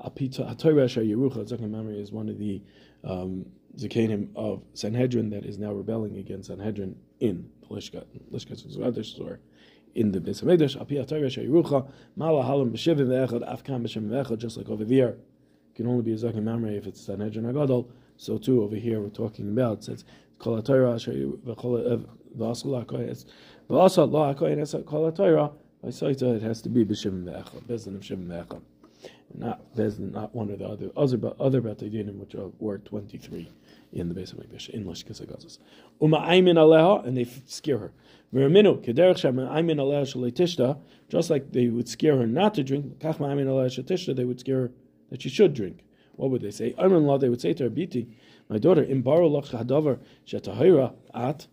apita 0.02 0.56
Torah 0.56 0.88
shar 0.88 1.02
Yerucha. 1.02 1.46
Zakin 1.46 1.68
Mamre 1.68 1.92
is 1.92 2.10
one 2.10 2.30
of 2.30 2.38
the 2.38 2.62
um, 3.04 3.44
Zakanim 3.76 4.28
of 4.34 4.62
Sanhedrin 4.72 5.28
that 5.28 5.44
is 5.44 5.58
now 5.58 5.74
rebelling 5.74 6.16
against 6.16 6.48
Sanhedrin 6.48 6.96
in 7.20 7.50
Lishkat, 7.70 8.06
Lishkat 8.32 9.20
or 9.20 9.40
in 9.94 10.12
the 10.12 10.18
Beis 10.18 10.42
Hamikdash, 10.42 10.80
Api 10.80 10.94
Atayra 10.94 11.26
Shayrucha, 11.26 11.86
Mala 12.16 12.42
Halam 12.42 12.70
B'Shivim 12.70 13.06
Ve'echad, 13.06 13.46
Afkan 13.46 13.82
B'Shem 13.82 14.08
Ve'echad, 14.08 14.38
just 14.38 14.56
like 14.56 14.70
over 14.70 14.86
there, 14.86 15.16
can 15.74 15.86
only 15.86 16.02
be 16.02 16.12
a 16.12 16.16
Zakim 16.16 16.44
Mamre 16.44 16.70
if 16.70 16.86
it's 16.86 17.08
an 17.08 17.18
Sanhedrin 17.18 17.46
Agadol. 17.46 17.88
So 18.16 18.38
too 18.38 18.62
over 18.62 18.76
here 18.76 19.00
we're 19.00 19.08
talking 19.08 19.48
about 19.48 19.84
says 19.84 20.04
Kol 20.38 20.60
Atayra 20.60 20.94
uh, 20.94 21.96
V'Asal 22.38 22.84
HaKoyen, 22.84 23.08
it's 23.08 23.26
V'Asal 23.68 24.10
La 24.10 24.34
HaKoyen 24.34 24.60
Es 24.60 24.74
Kol 24.86 25.06
it 25.06 26.42
has 26.42 26.62
to 26.62 26.68
be 26.68 26.84
B'Shivim 26.84 27.24
Ve'echad, 27.24 27.62
Bezdin 27.64 27.96
of 27.96 28.02
Shivim 28.02 28.26
Ve'echad, 28.26 28.62
not 29.34 29.74
Bezdin, 29.74 30.12
not 30.12 30.34
one 30.34 30.50
of 30.50 30.58
the 30.60 30.66
other 30.66 30.90
other 30.96 31.18
other 31.40 31.60
Batidinim 31.60 32.18
which 32.18 32.34
are 32.34 32.50
were 32.58 32.78
twenty 32.78 33.18
three 33.18 33.50
in 33.92 34.08
the 34.08 34.14
base 34.14 34.32
of 34.32 34.38
Mikdash 34.38 34.70
in 34.70 34.84
Lashkas 34.84 35.20
Agazas. 35.24 35.58
Uma 36.00 36.18
Aimin 36.18 36.56
Aleha, 36.56 37.06
and 37.06 37.16
they 37.16 37.24
scare 37.46 37.78
her. 37.78 37.92
Veraminu, 38.32 38.84
Kederech 38.84 39.18
Shem 39.18 39.36
Aimin 39.36 39.76
Aleha 39.76 40.02
Shaletishta, 40.02 40.78
just 41.08 41.30
like 41.30 41.52
they 41.52 41.68
would 41.68 41.88
scare 41.88 42.16
her 42.16 42.26
not 42.26 42.54
to 42.54 42.64
drink, 42.64 42.98
Kachma 42.98 43.28
Aimin 43.28 43.46
Aleha 43.46 43.66
Shatishta, 43.66 44.16
they 44.16 44.24
would 44.24 44.40
scare 44.40 44.62
her 44.62 44.72
that 45.10 45.22
she 45.22 45.28
should 45.28 45.54
drink. 45.54 45.84
What 46.16 46.30
would 46.30 46.42
they 46.42 46.50
say? 46.50 46.72
Aimin 46.72 47.06
Allah, 47.06 47.18
they 47.18 47.28
would 47.28 47.40
say 47.40 47.52
to 47.54 47.64
her, 47.64 47.70
Biti, 47.70 48.06
my 48.48 48.58
daughter, 48.58 48.84
Imbaru 48.84 49.30
Lach 49.30 49.50
Hadavar 49.50 49.98
Shetahira 50.26 50.94
At, 51.12 51.46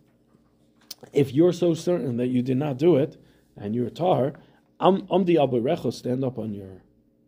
if 1.12 1.32
you're 1.32 1.52
so 1.52 1.74
certain 1.74 2.16
that 2.18 2.28
you 2.28 2.42
did 2.42 2.56
not 2.56 2.78
do 2.78 2.96
it, 2.96 3.16
and 3.56 3.74
you're 3.74 3.88
a 3.88 3.90
tahar, 3.90 4.34
Am 4.80 5.02
Amdi 5.08 5.40
Abu 5.40 5.90
stand 5.92 6.24
up 6.24 6.38
on 6.38 6.52
your 6.52 6.82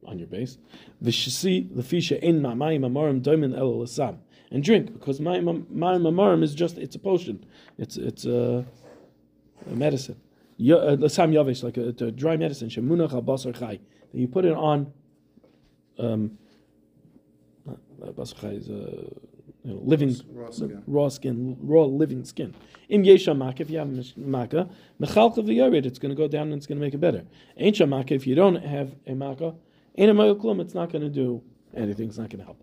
on 0.07 0.19
your 0.19 0.29
base. 0.29 0.59
V'shisi 1.03 1.69
lefisha 1.71 2.19
in 2.19 2.41
ma'mayim 2.41 2.81
amarim 2.81 3.23
doimin 3.23 3.57
el 3.57 3.73
lasam 3.75 4.19
and 4.51 4.63
drink 4.63 4.93
because 4.93 5.21
ma'mayim 5.21 5.67
amarim 5.71 6.43
is 6.43 6.55
just 6.55 6.79
it's 6.79 6.97
a 6.97 6.99
potion. 6.99 7.45
It's 7.79 7.97
it's 7.97 8.25
a, 8.25 8.65
a 9.71 9.75
medicine. 9.75 10.21
Uh, 10.61 10.97
Lasam 10.97 11.33
yavish 11.33 11.63
like 11.63 11.77
a, 11.77 11.89
a 12.05 12.11
dry 12.11 12.37
medicine. 12.37 12.69
Shemunach 12.69 13.13
al 13.13 13.23
basar 13.23 13.59
chai 13.59 13.81
you 14.13 14.29
put 14.29 14.45
it 14.45 14.55
on. 14.55 14.93
Um, 15.99 16.39
uh, 17.69 18.23
is 18.23 18.69
a 18.69 19.09
you 19.65 19.73
know, 19.73 19.81
living 19.83 20.15
Raw 20.33 20.51
skin. 20.51 20.83
raw 20.87 21.09
skin, 21.09 21.57
raw 21.63 21.85
living 21.85 22.25
skin. 22.25 22.55
Im 22.91 23.03
yesha 23.03 23.37
maka, 23.37 23.63
if 23.63 23.71
you 23.71 23.79
have 23.79 24.17
maka, 24.17 24.69
mechalka 25.01 25.39
v'yored, 25.39 25.87
it's 25.87 25.99
going 25.99 26.11
to 26.11 26.17
go 26.17 26.29
down 26.29 26.49
and 26.49 26.55
it's 26.55 26.67
going 26.67 26.79
to 26.79 26.85
make 26.85 26.93
it 26.93 26.99
better. 26.99 27.25
Ain't 27.57 27.77
shamaka, 27.77 28.11
if 28.11 28.27
you 28.27 28.35
don't 28.35 28.57
have 28.57 28.95
a 29.07 29.15
maka, 29.15 29.55
ain't 29.97 30.11
a 30.11 30.15
mayoklum, 30.15 30.61
it's 30.61 30.75
not 30.75 30.93
going 30.93 31.03
to 31.03 31.09
do 31.09 31.43
anything, 31.75 32.09
it's 32.09 32.19
not 32.19 32.29
going 32.29 32.41
to 32.41 32.45
help. 32.45 32.63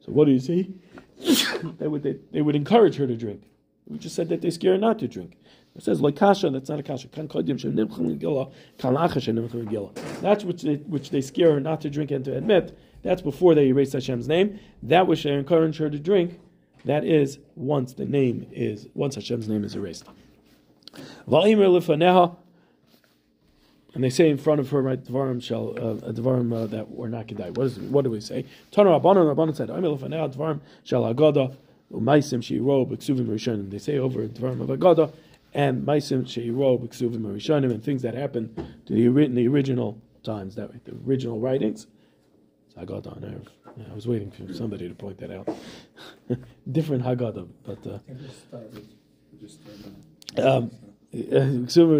So 0.00 0.12
what 0.12 0.24
do 0.24 0.32
you 0.32 0.40
see? 0.40 0.72
they, 1.78 1.86
would, 1.86 2.02
they, 2.02 2.16
they 2.32 2.40
would 2.40 2.56
encourage 2.56 2.96
her 2.96 3.06
to 3.06 3.16
drink. 3.16 3.42
We 3.86 3.98
just 3.98 4.16
said 4.16 4.28
that 4.30 4.40
they 4.40 4.50
scare 4.50 4.72
her 4.72 4.78
not 4.78 4.98
to 5.00 5.08
drink. 5.08 5.36
It 5.76 5.82
says 5.82 6.00
like 6.00 6.16
kasha, 6.16 6.50
that's 6.50 6.70
not 6.70 6.80
a 6.80 6.82
kasha. 6.82 7.08
Kan 7.08 7.28
kodim 7.28 7.60
kan. 8.78 10.22
That's 10.22 10.44
which 10.44 10.62
they, 10.62 10.76
which 10.76 11.10
they 11.10 11.20
scare 11.20 11.52
her 11.52 11.60
not 11.60 11.80
to 11.82 11.90
drink 11.90 12.10
and 12.10 12.24
to 12.24 12.36
admit. 12.36 12.78
That's 13.02 13.22
before 13.22 13.54
they 13.54 13.66
erase 13.66 13.92
Hashem's 13.92 14.26
name. 14.26 14.58
That 14.82 15.06
which 15.06 15.22
they 15.24 15.32
encourage 15.32 15.76
her 15.76 15.90
to 15.90 15.98
drink, 15.98 16.40
that 16.84 17.04
is 17.04 17.38
once 17.54 17.92
the 17.92 18.06
name 18.06 18.46
is 18.50 18.88
once 18.94 19.16
Hashem's 19.16 19.48
name 19.48 19.64
is 19.64 19.74
erased. 19.74 20.04
Va'imir 21.28 21.68
lefaneha, 21.68 22.36
and 23.94 24.04
they 24.04 24.10
say 24.10 24.28
in 24.30 24.38
front 24.38 24.60
of 24.60 24.70
her, 24.70 24.82
right, 24.82 25.02
Dvarim 25.02 25.42
shall, 25.42 25.70
uh, 25.70 26.12
Dvarim 26.12 26.52
uh, 26.54 26.66
that 26.66 26.90
were 26.90 27.08
not 27.08 27.26
Kedai. 27.28 27.56
What, 27.90 28.04
do 28.04 28.10
we 28.10 28.20
say? 28.20 28.44
Tana 28.70 28.90
Rabbanon, 28.90 29.34
Rabbanon 29.34 29.56
said, 29.56 29.68
Amil 29.68 29.98
Fanei 29.98 30.34
Dvarim 30.34 30.60
shall 30.84 31.02
Agada, 31.02 31.56
Umaisim 31.92 32.40
Sheiro, 32.40 32.86
B'ksuvim 32.86 33.26
Rishonim. 33.26 33.70
They 33.70 33.78
say 33.78 33.98
over 33.98 34.26
Dvarim 34.28 34.60
of 34.60 34.68
Agada, 34.68 35.12
and 35.56 35.84
Maisim 35.86 36.24
Sheiro, 36.24 36.78
B'ksuvim 36.78 37.22
Rishonim, 37.22 37.70
and 37.70 37.82
things 37.82 38.02
that 38.02 38.14
happened 38.14 38.54
to 38.84 38.92
the, 38.92 39.06
in 39.22 39.34
the 39.34 39.48
original 39.48 39.98
times, 40.22 40.54
that 40.56 40.84
the 40.84 40.92
original 41.06 41.40
writings. 41.40 41.86
It's 42.66 42.74
Haggadah 42.76 43.16
on 43.16 43.22
Erev. 43.22 43.48
Yeah, 43.78 43.84
I 43.90 43.94
was 43.94 44.06
waiting 44.06 44.30
for 44.30 44.52
somebody 44.52 44.86
to 44.86 44.94
point 44.94 45.16
that 45.18 45.30
out. 45.30 45.48
Different 46.70 47.02
Haggadah, 47.02 47.48
but. 47.64 47.86
Uh, 47.86 48.00
um. 50.46 50.70
Um, 51.32 51.68
so 51.68 51.86
what 51.86 51.96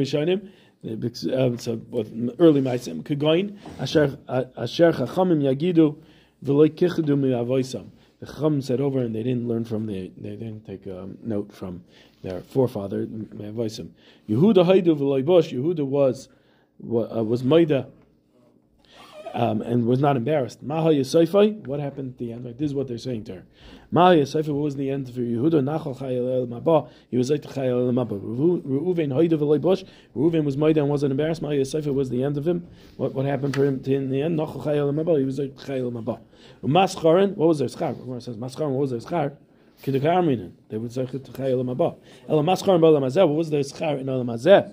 early 2.39 2.61
Maisim 2.61 3.03
Kagoin 3.03 3.57
Asher 3.81 4.19
Chachamim 4.93 5.41
Yagidu 5.43 5.97
V'loy 6.45 6.69
Kichadu 6.69 7.17
Mi'avoisam. 7.19 7.89
The 8.21 8.27
Chacham 8.27 8.63
said 8.63 8.81
over 8.81 9.01
and 9.01 9.15
they 9.15 9.23
didn't 9.23 9.47
learn 9.47 9.65
from 9.65 9.87
the 9.87 10.11
they 10.17 10.37
didn't 10.37 10.67
take 10.67 10.87
a 10.87 11.09
note 11.23 11.53
from 11.53 11.85
their 12.23 12.41
forefather. 12.41 13.05
Yehuda 13.07 13.91
Haidu. 14.29 14.97
Yehuda 14.97 15.85
was 15.85 16.29
uh, 16.83 17.23
was 17.23 17.45
Maida 17.45 17.89
um, 19.37 19.61
and 19.61 19.87
was 19.87 20.01
not 20.01 20.17
embarrassed. 20.17 20.63
Maha 20.63 20.89
Yisayfai, 20.89 21.67
what 21.67 21.79
happened 21.79 22.15
at 22.15 22.19
the 22.19 22.33
end? 22.33 22.47
Like, 22.47 22.57
this 22.57 22.71
is 22.71 22.75
what 22.75 22.89
they're 22.89 22.97
saying 22.97 23.25
to 23.25 23.35
her. 23.35 23.47
Maha 23.91 24.17
Yisayfai, 24.17 24.49
what 24.49 24.63
was 24.63 24.77
the 24.77 24.89
end 24.91 25.13
for 25.13 25.21
Yehuda? 25.21 25.61
Nachal 25.63 25.95
Chayel 25.95 26.41
El 26.41 26.47
Mabah, 26.47 26.89
he 27.11 27.19
was 27.19 27.31
like 27.31 27.43
Chayel 27.43 27.87
El 27.87 27.93
Mabah. 27.93 28.19
Reuven 28.19 29.09
Hoidav 29.13 29.43
Eloi 29.43 29.59
Bosh, 29.59 29.85
Reuven 30.17 30.45
was 30.45 30.57
Maida 30.57 30.81
and 30.81 30.89
wasn't 30.89 31.11
embarrassed. 31.11 31.43
Maha 31.43 31.55
Yisayfai 31.55 31.93
was 31.93 32.09
the 32.09 32.25
end 32.25 32.39
of 32.39 32.49
him. 32.49 32.67
What, 32.97 33.13
what 33.13 33.27
happened 33.27 33.55
for 33.55 33.67
him 33.67 33.83
in 33.85 34.09
the 34.09 34.23
end? 34.23 34.39
Nachal 34.39 34.65
Chayel 34.65 34.79
El 34.79 34.93
Mabah, 34.95 35.19
he 35.19 35.27
was 35.27 35.39
like 35.39 35.55
Chayel 35.55 35.95
El 35.95 36.03
Mabah. 36.03 36.19
Mascharan, 36.65 37.37
what 37.37 37.49
was 37.49 37.59
their 37.59 37.69
schar? 37.69 38.17
It 38.17 38.23
says 38.23 38.39
Mascharan, 38.39 38.71
what 38.71 38.81
was 38.81 38.91
their 38.91 39.01
schar? 39.01 39.37
Kiddukarminen. 39.83 40.53
They 40.71 40.79
would 40.79 40.93
say 40.93 41.05
Chayel 41.05 41.59
El 41.59 41.75
Mabah. 41.77 41.99
El 42.27 42.43
Mascharan 42.43 42.81
Hazeh, 42.81 43.29
what 43.29 43.37
was 43.37 43.51
their 43.51 43.61
schar 43.61 44.01
in 44.01 44.07
Olam 44.07 44.33
Hazeh? 44.33 44.73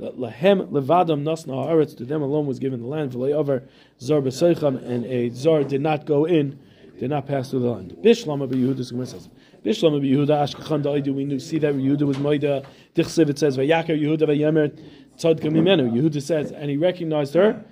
Lahem 0.00 0.68
levadam 0.68 1.22
nasna 1.22 1.54
haaretz. 1.66 1.96
To 1.96 2.04
them 2.04 2.22
alone 2.22 2.46
was 2.46 2.58
given 2.58 2.80
the 2.80 2.86
land. 2.86 3.12
V'le'over 3.12 3.62
zar 4.00 4.20
b'seicham, 4.20 4.82
and 4.84 5.04
a 5.06 5.28
zar 5.30 5.64
did 5.64 5.80
not 5.80 6.06
go 6.06 6.24
in, 6.24 6.58
did 6.98 7.10
not 7.10 7.26
pass 7.26 7.50
through 7.50 7.60
the 7.60 7.70
land. 7.70 7.96
Bishlama 8.02 8.48
b'Yehuda. 8.48 8.84
Says, 9.06 9.28
Bishlama 9.64 10.00
b'Yehuda 10.00 10.54
ashkachan 10.54 10.82
da'aydu. 10.82 11.14
We 11.14 11.24
knew 11.24 11.38
see 11.38 11.58
that 11.58 11.74
Yehuda 11.74 12.02
was 12.02 12.16
moida. 12.16 12.64
Dichsiv 12.94 13.28
it 13.30 13.38
says 13.38 13.56
v'yakar 13.56 14.00
Yehuda 14.00 14.22
v'yemer 14.22 14.70
tzadka 15.18 15.50
mimenu. 15.50 15.92
Yehuda 15.92 16.20
says, 16.22 16.52
and 16.52 16.70
he 16.70 16.76
recognized 16.76 17.34
her 17.34 17.64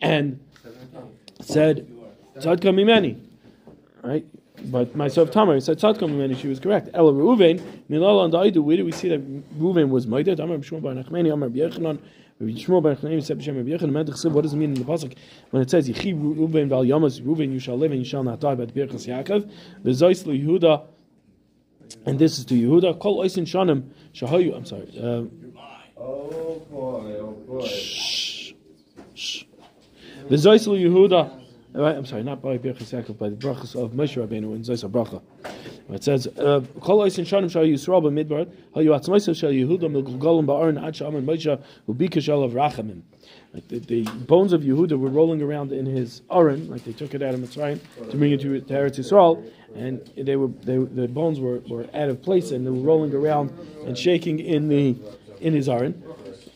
and 0.00 0.40
said 1.40 1.86
tzadka 2.36 2.72
mimeni. 2.74 3.20
Right. 4.02 4.26
But 4.64 4.96
myself 4.96 5.30
Tamar, 5.30 5.54
he 5.54 5.60
said 5.60 5.78
Tzadka 5.78 6.00
Mimeni, 6.00 6.36
she 6.36 6.48
was 6.48 6.58
correct. 6.58 6.88
Ela 6.94 7.12
Reuven, 7.12 7.60
Milal 7.90 8.24
and 8.24 8.34
Aidu, 8.34 8.62
where 8.62 8.76
do 8.76 8.84
we 8.84 8.92
see 8.92 9.08
that 9.08 9.20
Reuven 9.58 9.90
was 9.90 10.06
Maida? 10.06 10.34
Tamar 10.34 10.58
B'Shmuel 10.58 10.82
Bar 10.82 10.94
Nachmeni, 10.94 11.32
Amar 11.32 11.48
B'Yechanan, 11.50 11.98
Shmuel 12.40 12.82
Bar 12.82 12.96
Nachmeni 12.96 13.22
said 13.22 13.38
B'Shem 13.38 13.62
B'Yechanan, 13.64 13.90
Medach 13.90 14.32
what 14.32 14.42
does 14.42 14.54
it 14.54 14.56
mean 14.56 14.74
in 14.74 14.78
the 14.78 14.84
Pasuk? 14.84 15.14
When 15.50 15.62
it 15.62 15.70
says, 15.70 15.88
Yechi 15.88 16.18
Reuven 16.18 16.68
Val 16.68 16.84
Yamas, 16.84 17.20
Reuven, 17.20 17.52
you 17.52 17.58
shall 17.58 17.76
live 17.76 17.92
and 17.92 18.00
you 18.00 18.06
shall 18.06 18.24
not 18.24 18.40
die, 18.40 18.54
but 18.54 18.74
Birchas 18.74 19.06
Yaakov, 19.06 19.50
V'Zois 19.84 20.24
Yehuda, 20.24 20.86
and 22.06 22.18
this 22.18 22.38
is 22.38 22.44
to 22.46 22.54
Yehuda, 22.54 22.98
Kol 22.98 23.18
Oisin 23.18 23.44
Shanim, 23.44 23.90
Shahayu, 24.14 24.56
I'm 24.56 24.64
sorry. 24.64 24.88
Uh, 24.98 25.24
oh 25.98 26.62
boy, 26.70 27.16
oh 27.20 27.32
boy. 27.46 27.66
Shh. 27.66 28.52
Shh. 29.14 29.44
V'Zois 30.28 30.66
Yehuda, 30.66 31.45
I'm 31.84 32.06
sorry, 32.06 32.22
not 32.22 32.40
by 32.40 32.56
Birchas 32.56 32.92
Yaakov, 32.92 33.18
by 33.18 33.28
the 33.28 33.36
brachas 33.36 33.74
of 33.74 33.92
Moshe 33.92 34.16
Rabbeinu 34.16 34.54
in 34.54 34.62
Zaysa 34.62 34.90
Bracha. 34.90 35.20
It 35.90 36.02
says, 36.02 36.26
uh, 36.26 36.62
"Kol 36.80 37.00
oisin 37.00 37.24
shanim 37.26 37.50
shal 37.50 37.64
Yisrael 37.64 38.02
b'midbar, 38.02 38.50
ha 38.72 38.80
yu 38.80 38.90
atzmaisa 38.90 39.36
shal 39.36 39.50
Yehuda 39.50 39.82
milgolim 39.82 40.46
ba'aron 40.46 40.82
ad 40.82 40.96
sha'aman 40.96 41.24
Moshe 41.24 41.60
ubika 41.88 42.22
shal 42.22 42.42
of 42.42 42.52
Rachamim." 42.52 43.02
Like 43.52 43.68
the, 43.68 43.78
the, 43.78 44.02
bones 44.02 44.52
of 44.52 44.62
Yehuda 44.62 44.98
were 44.98 45.08
rolling 45.08 45.42
around 45.42 45.72
in 45.72 45.86
his 45.86 46.22
aron, 46.30 46.68
like 46.70 46.84
they 46.84 46.92
took 46.92 47.14
it 47.14 47.22
out 47.22 47.34
of 47.34 47.40
Mitzrayim 47.40 47.80
to 48.10 48.16
bring 48.16 48.32
it 48.32 48.40
to, 48.40 48.60
to 48.60 48.72
Eretz 48.72 48.98
Yisrael, 48.98 49.44
and 49.74 50.00
they 50.16 50.36
were 50.36 50.48
they, 50.48 50.78
the 50.78 51.08
bones 51.08 51.40
were, 51.40 51.60
were 51.68 51.86
out 51.94 52.08
of 52.08 52.22
place 52.22 52.52
and 52.52 52.66
they 52.66 52.70
were 52.70 52.78
rolling 52.78 53.14
around 53.14 53.50
and 53.86 53.96
shaking 53.98 54.38
in 54.40 54.68
the 54.68 54.96
in 55.40 55.52
his 55.52 55.68
aron. 55.68 56.02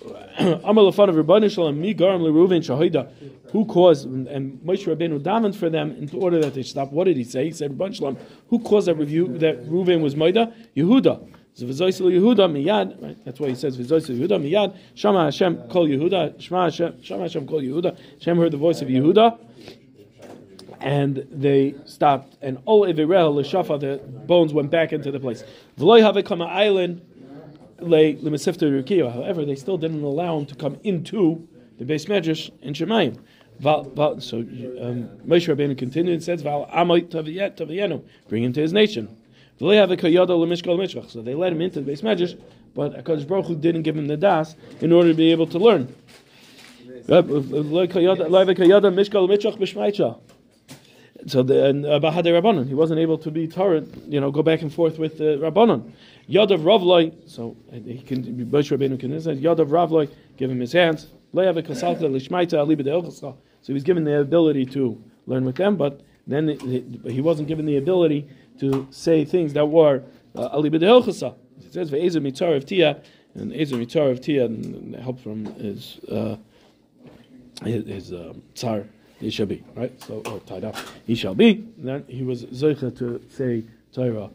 Amal 0.39 0.89
of 0.89 0.97
Rabbanah 0.97 1.51
Shalom 1.51 1.81
mi 1.81 1.95
garam 1.95 2.23
leReuven 2.23 2.61
shahida 2.61 3.11
who 3.53 3.65
caused, 3.65 4.07
and 4.07 4.61
Moshe 4.61 4.87
Rabbeinu 4.87 5.21
davened 5.21 5.57
for 5.57 5.69
them 5.69 5.93
in 5.93 6.09
order 6.21 6.41
that 6.41 6.55
they 6.55 6.63
stop. 6.63 6.93
What 6.93 7.05
did 7.05 7.17
he 7.17 7.25
say? 7.25 7.47
He 7.47 7.51
said, 7.53 7.77
Shalom, 7.93 8.17
who 8.49 8.59
caused 8.61 8.87
that 8.89 8.95
review 8.95 9.27
that 9.39 9.67
Reuven 9.69 10.01
was 10.03 10.15
Maida? 10.15 10.53
Yehuda. 10.77 11.29
Yehuda 11.59 12.49
miyad? 12.49 13.25
That's 13.25 13.41
why 13.41 13.49
he 13.49 13.55
says 13.55 13.77
V'zoisel 13.77 14.17
Yehuda 14.19 14.41
miyad. 14.41 14.77
Shama 14.95 15.25
Hashem 15.25 15.69
call 15.69 15.89
Yehuda. 15.89 16.41
Shema 16.41 16.65
Hashem, 16.65 17.03
Shama 17.03 17.23
Hashem 17.23 17.47
call 17.47 17.61
Yehuda. 17.61 17.99
Hashem 18.15 18.39
heard 18.39 18.53
the 18.53 18.57
voice 18.57 18.83
of 18.83 18.89
Yehuda, 18.89 19.39
and 20.81 21.27
they 21.31 21.75
stopped. 21.87 22.37
And 22.41 22.59
all 22.67 22.87
Evirel 22.87 23.35
l'shafa, 23.35 23.81
the 23.81 24.01
bones 24.27 24.55
went 24.55 24.71
back 24.71 24.93
into 24.93 25.11
the 25.11 25.19
place. 25.19 25.43
V'loy 25.79 26.03
have 26.03 26.25
come 26.25 26.41
island. 26.43 27.03
However, 27.83 29.45
they 29.47 29.55
still 29.57 29.79
didn't 29.79 30.03
allow 30.03 30.39
him 30.39 30.45
to 30.47 30.55
come 30.55 30.79
into 30.85 31.49
the 31.79 31.87
base 31.87 32.05
medrash 32.05 32.51
in 32.61 32.75
Shemayim. 32.75 33.19
Val, 33.61 33.85
so 34.21 34.39
um, 34.39 35.09
Moshe 35.27 35.55
Rabbeinu 35.55 35.77
continued 35.77 36.15
and 36.15 36.23
says, 36.23 36.41
"Val 36.41 36.67
amoy 36.73 37.03
taviyenu, 37.03 38.03
bring 38.29 38.43
him 38.43 38.55
to 38.55 38.61
his 38.61 38.73
nation." 38.73 39.15
So 39.59 39.69
they 39.69 39.79
let 41.35 41.53
him 41.53 41.61
into 41.61 41.81
the 41.81 41.87
base 41.87 42.01
medrash, 42.01 42.41
but 42.75 42.95
Hakadosh 42.95 43.29
Baruch 43.29 43.47
Hu 43.47 43.57
didn't 43.57 43.83
give 43.83 43.95
him 43.95 44.07
the 44.07 44.17
das 44.17 44.57
in 44.81 44.91
order 44.91 45.11
to 45.11 45.15
be 45.15 45.31
able 45.31 45.47
to 45.49 45.59
learn. 45.59 45.95
So 47.07 47.21
the 51.43 51.67
and 51.67 51.85
uh, 51.85 52.01
Rabbanon, 52.01 52.67
he 52.67 52.73
wasn't 52.73 52.99
able 53.01 53.19
to 53.19 53.31
be 53.31 53.47
Torah, 53.47 53.85
you 54.09 54.21
know, 54.23 54.31
go 54.31 54.43
back 54.43 54.63
and 54.63 54.73
forth 54.73 54.99
with 54.99 55.21
uh, 55.21 55.37
Rabbanon. 55.37 55.93
Yad 56.31 56.51
of 56.51 56.63
Ravloi, 56.63 57.13
so 57.29 57.55
he 57.71 57.99
can 57.99 58.25
Moshe 58.47 58.75
Rabbeinu 58.75 58.99
can 58.99 59.21
say 59.21 59.37
Yad 59.37 59.59
of 59.59 59.69
Ravloi, 59.69 60.09
give 60.39 60.51
him 60.51 60.61
his 60.61 60.73
hands. 60.73 61.09
So 63.63 63.67
he 63.69 63.73
was 63.75 63.85
given 63.85 64.05
the 64.05 64.21
ability 64.21 64.67
to 64.67 65.03
learn 65.27 65.45
with 65.45 65.57
them, 65.57 65.77
but 65.77 66.01
then 66.27 66.49
he 67.05 67.21
wasn't 67.21 67.49
given 67.49 67.67
the 67.67 67.77
ability 67.77 68.29
to 68.61 68.87
say 68.91 69.25
things 69.25 69.53
that 69.55 69.67
were 69.67 70.03
uh, 70.37 70.47
ali 70.47 70.71
b'deilchasa. 70.71 71.35
It 71.65 71.73
says 71.73 71.91
ve'ezer 71.91 72.23
mitzar 72.23 72.57
of 72.57 72.67
tia, 72.67 73.03
and 73.35 73.53
ezer 73.53 73.77
mitzar 73.77 74.11
of 74.11 74.21
tia, 74.21 74.45
and 74.45 74.95
help 74.97 75.21
from 75.21 75.47
his 75.57 75.99
uh, 76.11 76.37
his, 77.65 77.87
his 77.87 78.13
um, 78.13 78.43
tsar. 78.55 78.85
He 79.19 79.29
shall 79.31 79.47
be 79.47 79.63
right. 79.75 79.93
So 80.03 80.21
tied 80.47 80.65
up. 80.65 80.77
He 81.07 81.15
shall 81.15 81.35
be. 81.35 81.51
And 81.77 81.89
then 81.89 82.05
he 82.09 82.23
was 82.23 82.45
zeicha 82.47 82.97
to 82.99 83.21
say 83.29 83.65
Torah. 83.93 84.31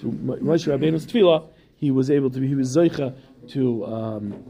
So 0.00 0.08
Moshe 0.08 0.68
Rabbeinu's 0.68 1.06
tefillah, 1.06 1.48
he 1.76 1.90
was 1.90 2.08
able 2.10 2.30
to. 2.30 2.40
He 2.40 2.54
was 2.54 2.76
zeicha 2.76 3.14
to 3.48 3.86
um, 3.86 4.44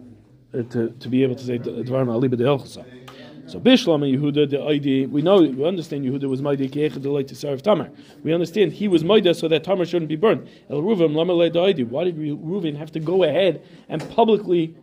to 0.53 0.91
to 0.91 1.09
be 1.09 1.23
able 1.23 1.37
to 1.37 1.45
say 1.45 1.59
dvarim 1.59 2.12
ali 2.12 2.29
b'deilchasa. 2.29 2.85
So 3.48 3.58
Bishlam 3.58 4.04
Yehuda, 4.04 4.50
the 4.50 4.62
idea 4.62 5.08
we 5.08 5.22
know 5.22 5.40
we 5.40 5.64
understand 5.64 6.04
Yehuda 6.04 6.28
was 6.28 6.42
Maida 6.42 6.68
the 6.68 7.24
to 7.24 7.34
serve 7.34 7.62
Tamar. 7.62 7.90
We 8.22 8.34
understand 8.34 8.74
he 8.74 8.88
was 8.88 9.02
Maida 9.02 9.32
so 9.32 9.48
that 9.48 9.64
Tamar 9.64 9.87
shouldn't 9.87 10.11
be 10.11 10.16
burned. 10.16 10.46
El 10.68 10.82
Reuven 10.82 11.12
Lamalei 11.12 11.50
the 11.74 11.84
Why 11.84 12.04
did 12.04 12.18
Reuven 12.18 12.76
have 12.76 12.92
to 12.92 13.00
go 13.00 13.24
ahead 13.24 13.62
and 13.88 14.06
publicly 14.11 14.76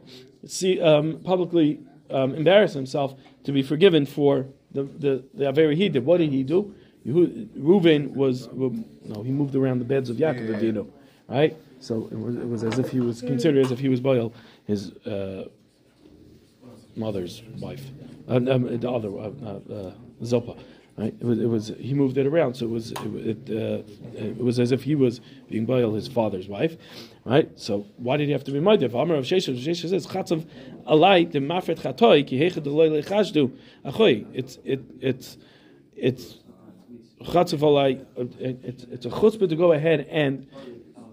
see 0.48 0.82
um, 0.82 1.20
publicly 1.24 1.80
um, 2.10 2.34
embarrass 2.34 2.74
himself 2.74 3.14
to 3.44 3.52
be 3.52 3.62
forgiven 3.62 4.08
for 4.08 4.48
the 4.72 4.84
the, 4.84 5.24
the 5.36 5.46
Averi 5.46 5.76
he 5.76 5.88
did? 5.88 6.04
What 6.04 6.18
did 6.18 6.32
he 6.32 6.42
do? 6.42 6.74
Reuven 7.06 8.16
was 8.16 8.50
no, 8.52 9.22
he 9.22 9.32
moved 9.32 9.56
around 9.56 9.78
the 9.78 9.86
beds 9.86 10.10
of 10.10 10.18
Yaakov 10.18 10.60
Avinu, 10.60 10.88
right? 11.28 11.56
So 11.80 12.10
it 12.12 12.18
was, 12.18 12.36
it 12.36 12.50
was 12.50 12.64
as 12.64 12.80
if 12.80 12.90
he 12.90 13.00
was 13.00 13.22
considered 13.22 13.64
as 13.64 13.72
if 13.72 13.78
he 13.78 13.90
was 13.90 14.02
Baal, 14.02 14.34
his 14.66 14.92
uh, 15.06 15.50
mother's 16.96 17.44
wife 17.60 17.86
uh, 18.28 18.36
um, 18.36 18.78
the 18.80 18.90
other 18.90 19.10
uh, 19.10 19.30
uh, 19.30 19.92
Zopa. 20.22 20.58
Right? 20.98 21.14
It 21.20 21.26
was, 21.26 21.40
it 21.40 21.46
was 21.48 21.74
he 21.78 21.94
moved 21.94 22.18
it 22.18 22.26
around, 22.26 22.54
so 22.54 22.66
it 22.66 22.72
was 22.72 22.92
it, 22.92 22.98
it, 23.04 23.50
uh, 23.50 23.84
it 24.18 24.38
was 24.38 24.60
as 24.60 24.72
if 24.72 24.84
he 24.84 24.96
was 24.96 25.20
being 25.50 25.66
boil 25.66 25.94
his 25.94 26.08
father's 26.08 26.48
wife, 26.48 26.78
right? 27.26 27.52
So 27.60 27.86
why 27.98 28.16
did 28.16 28.28
he 28.28 28.32
have 28.32 28.46
to 28.46 28.52
be 28.52 28.60
ma'adir? 28.60 28.94
Amar 28.94 29.18
of 29.18 29.26
Shesha, 29.26 29.58
Shesha 29.58 29.90
says 29.90 30.08
chatzav 30.08 30.48
alai 30.88 31.30
the 31.30 31.40
mafret 31.40 31.80
chatoy 31.80 32.26
ki 32.26 32.50
loy 32.62 32.90
lechashdu. 32.90 33.52
It's 34.34 34.58
it 34.64 34.82
it's 35.02 35.38
it's 35.98 36.38
chatzav 37.24 37.60
alai. 37.60 38.06
It's 38.42 38.86
it's 38.86 39.06
a 39.06 39.10
chutzpah 39.10 39.50
to 39.50 39.56
go 39.58 39.74
ahead 39.74 40.08
and 40.10 40.48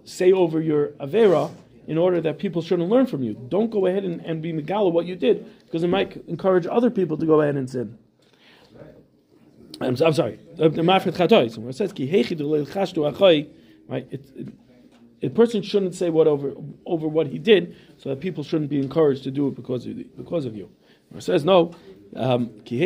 say 0.05 0.31
over 0.31 0.61
your 0.61 0.89
avera 1.01 1.51
in 1.87 1.99
order 1.99 2.21
that 2.21 2.39
people 2.39 2.63
shouldn't 2.63 2.89
learn 2.89 3.07
from 3.07 3.23
you. 3.23 3.35
Don't 3.49 3.71
go 3.71 3.87
ahead 3.87 4.05
and, 4.05 4.21
and 4.21 4.41
be 4.43 4.53
megala 4.53 4.93
what 4.93 5.07
you 5.07 5.17
did 5.17 5.47
because 5.65 5.83
it 5.83 5.89
might 5.89 6.17
encourage 6.29 6.67
other 6.67 6.91
people 6.91 7.17
to 7.17 7.27
go 7.27 7.41
ahead 7.41 7.57
and 7.57 7.69
sin. 7.69 7.99
I'm, 9.81 9.97
I'm 10.05 10.13
sorry. 10.13 10.39
It 10.59 11.75
says 11.75 11.93
right? 13.89 14.07
It, 14.11 14.31
it, 14.37 14.49
a 15.23 15.29
person 15.29 15.63
shouldn't 15.63 15.95
say 15.95 16.11
what 16.11 16.27
over 16.27 16.53
over 16.85 17.07
what 17.07 17.29
he 17.29 17.39
did, 17.39 17.77
so 17.97 18.09
that 18.11 18.21
people 18.21 18.43
shouldn't 18.43 18.71
be 18.71 18.79
encouraged 18.79 19.23
to 19.25 19.31
do 19.31 19.49
it 19.49 19.55
because 19.55 19.87
of 19.87 19.97
the, 19.97 20.05
because 20.17 20.47
of 20.47 20.57
you. 20.57 20.71
It 21.15 21.23
says 21.23 21.45
no. 21.45 21.75
Um, 22.15 22.51
so 22.67 22.75
he 22.75 22.79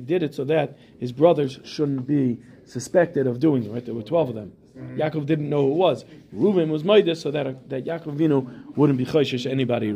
did 0.00 0.22
it 0.22 0.34
so 0.34 0.44
that 0.44 0.78
his 1.00 1.12
brothers 1.12 1.58
shouldn't 1.64 2.06
be 2.06 2.40
suspected 2.66 3.26
of 3.26 3.40
doing 3.40 3.64
it. 3.64 3.70
Right? 3.70 3.84
There 3.84 3.94
were 3.94 4.02
twelve 4.02 4.28
of 4.28 4.34
them. 4.34 4.52
Mm-hmm. 4.76 5.00
Yaakov 5.00 5.26
didn't 5.26 5.48
know 5.48 5.62
who 5.66 5.72
it 5.72 5.76
was. 5.76 6.04
Reuben 6.32 6.68
was 6.68 6.82
Maida, 6.82 7.14
so 7.14 7.30
that 7.30 7.68
that 7.68 7.84
Yaakov 7.84 8.16
Avinu 8.16 8.76
wouldn't 8.76 8.98
be 8.98 9.06
choishish 9.06 9.48
anybody 9.48 9.92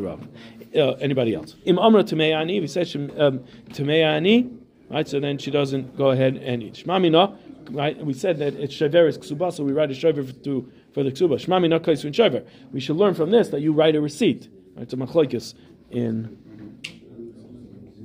uh, 0.77 0.93
anybody 1.01 1.35
else. 1.35 1.57
Im 1.65 1.79
Amra 1.79 2.05
Tameani, 2.05 2.61
we 2.61 2.67
said 2.69 2.87
um, 3.19 3.41
Tameani, 3.71 4.57
right? 4.89 5.09
So 5.09 5.19
then 5.19 5.39
she 5.39 5.51
doesn't 5.51 5.97
go 5.97 6.11
ahead 6.11 6.37
and 6.37 6.63
eat. 6.63 6.75
Shmamina, 6.75 7.37
right? 7.71 8.05
We 8.05 8.13
said 8.13 8.39
that 8.39 8.55
it's 8.55 8.75
shaveris 8.75 9.19
ksuba, 9.19 9.53
so 9.53 9.65
we 9.65 9.73
write 9.73 9.91
a 9.91 9.95
shaver 9.95 10.23
to 10.23 10.73
for 10.95 11.03
the 11.03 11.11
ksuba. 11.11 11.45
Shmamina 11.45 11.83
kaisun 11.83 12.13
shaver. 12.13 12.45
We 12.73 12.79
should 12.79 12.97
learn 12.97 13.15
from 13.15 13.31
this 13.33 13.49
that 13.49 13.61
you 13.61 13.73
write 13.73 13.97
a 13.97 14.01
receipt. 14.01 14.49
Right? 14.77 14.85
It's 14.85 14.93
a 14.93 14.97
machlokes 14.97 15.55
in 15.91 16.39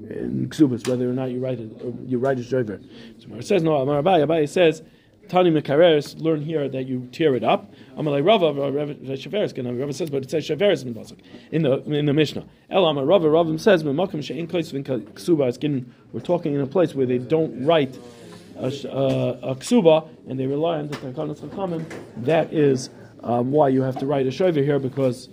in 0.09 0.47
ksubas 0.49 0.87
whether 0.87 1.07
or 1.07 1.13
not 1.13 1.29
you 1.29 1.39
write 1.39 1.59
it 1.59 1.71
you 2.07 2.17
write 2.17 2.39
a 2.39 2.43
shaver. 2.43 2.81
So 3.19 3.27
it 3.35 3.45
says 3.45 3.61
no. 3.61 3.75
Amar 3.75 4.01
Abaye, 4.01 4.25
Abaye 4.25 4.49
says. 4.49 4.81
Tani 5.29 5.51
Mekareres, 5.51 6.19
learn 6.21 6.41
here 6.41 6.67
that 6.67 6.85
you 6.85 7.07
tear 7.11 7.35
it 7.35 7.43
up. 7.43 7.73
Amalei 7.97 8.25
Rava, 8.25 8.53
Shaveres, 8.53 9.79
Rava 9.79 9.93
says, 9.93 10.09
but 10.09 10.23
it 10.23 10.29
says 10.29 10.45
Shaveres 10.47 10.83
in 10.83 10.93
the 10.93 11.15
in 11.51 11.63
the 11.63 11.97
in 11.97 12.05
the 12.05 12.13
Mishnah. 12.13 12.45
El 12.69 12.85
Amar 12.85 13.05
Rava, 13.05 13.29
Rava 13.29 13.57
says, 13.57 13.83
Makom 13.83 14.19
Shein 14.19 14.47
Ksuba. 14.47 15.85
We're 16.11 16.19
talking 16.19 16.53
in 16.53 16.61
a 16.61 16.67
place 16.67 16.93
where 16.93 17.05
they 17.05 17.17
don't 17.17 17.65
write 17.65 17.97
a, 18.57 18.65
a, 18.65 19.51
a 19.51 19.55
ksuba 19.55 20.07
and 20.27 20.39
they 20.39 20.45
rely 20.45 20.79
on 20.79 20.87
the 20.87 20.97
Takanas 20.97 21.39
Chakamim. 21.39 21.85
That 22.17 22.53
is 22.53 22.89
um, 23.23 23.51
why 23.51 23.69
you 23.69 23.81
have 23.81 23.97
to 23.99 24.05
write 24.05 24.27
a 24.27 24.31
shover 24.31 24.61
here 24.61 24.79
because 24.79 25.29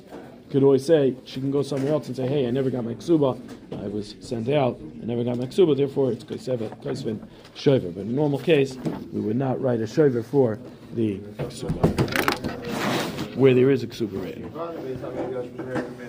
could 0.50 0.62
always 0.62 0.84
say 0.84 1.14
she 1.24 1.40
can 1.40 1.50
go 1.50 1.62
somewhere 1.62 1.92
else 1.92 2.08
and 2.08 2.16
say, 2.16 2.26
"Hey, 2.26 2.46
I 2.46 2.50
never 2.50 2.70
got 2.70 2.84
my 2.84 2.94
ksuba. 2.94 3.38
I 3.82 3.88
was 3.88 4.16
sent 4.20 4.48
out. 4.48 4.80
I 5.00 5.06
never 5.06 5.22
got 5.24 5.38
my 5.38 5.46
ksuba. 5.46 5.76
Therefore, 5.76 6.12
it's 6.12 6.24
kaisvin 6.24 7.20
shover." 7.54 7.90
But 7.90 8.02
in 8.02 8.14
normal 8.14 8.38
case, 8.38 8.76
we 9.12 9.20
would 9.20 9.36
not 9.36 9.60
write 9.60 9.80
a 9.80 9.86
shover 9.86 10.22
for 10.22 10.58
the 10.94 11.18
ksuba 11.38 13.36
where 13.36 13.54
there 13.54 13.70
is 13.70 13.82
a 13.82 13.86
ksuba 13.86 14.22
written. 14.22 15.99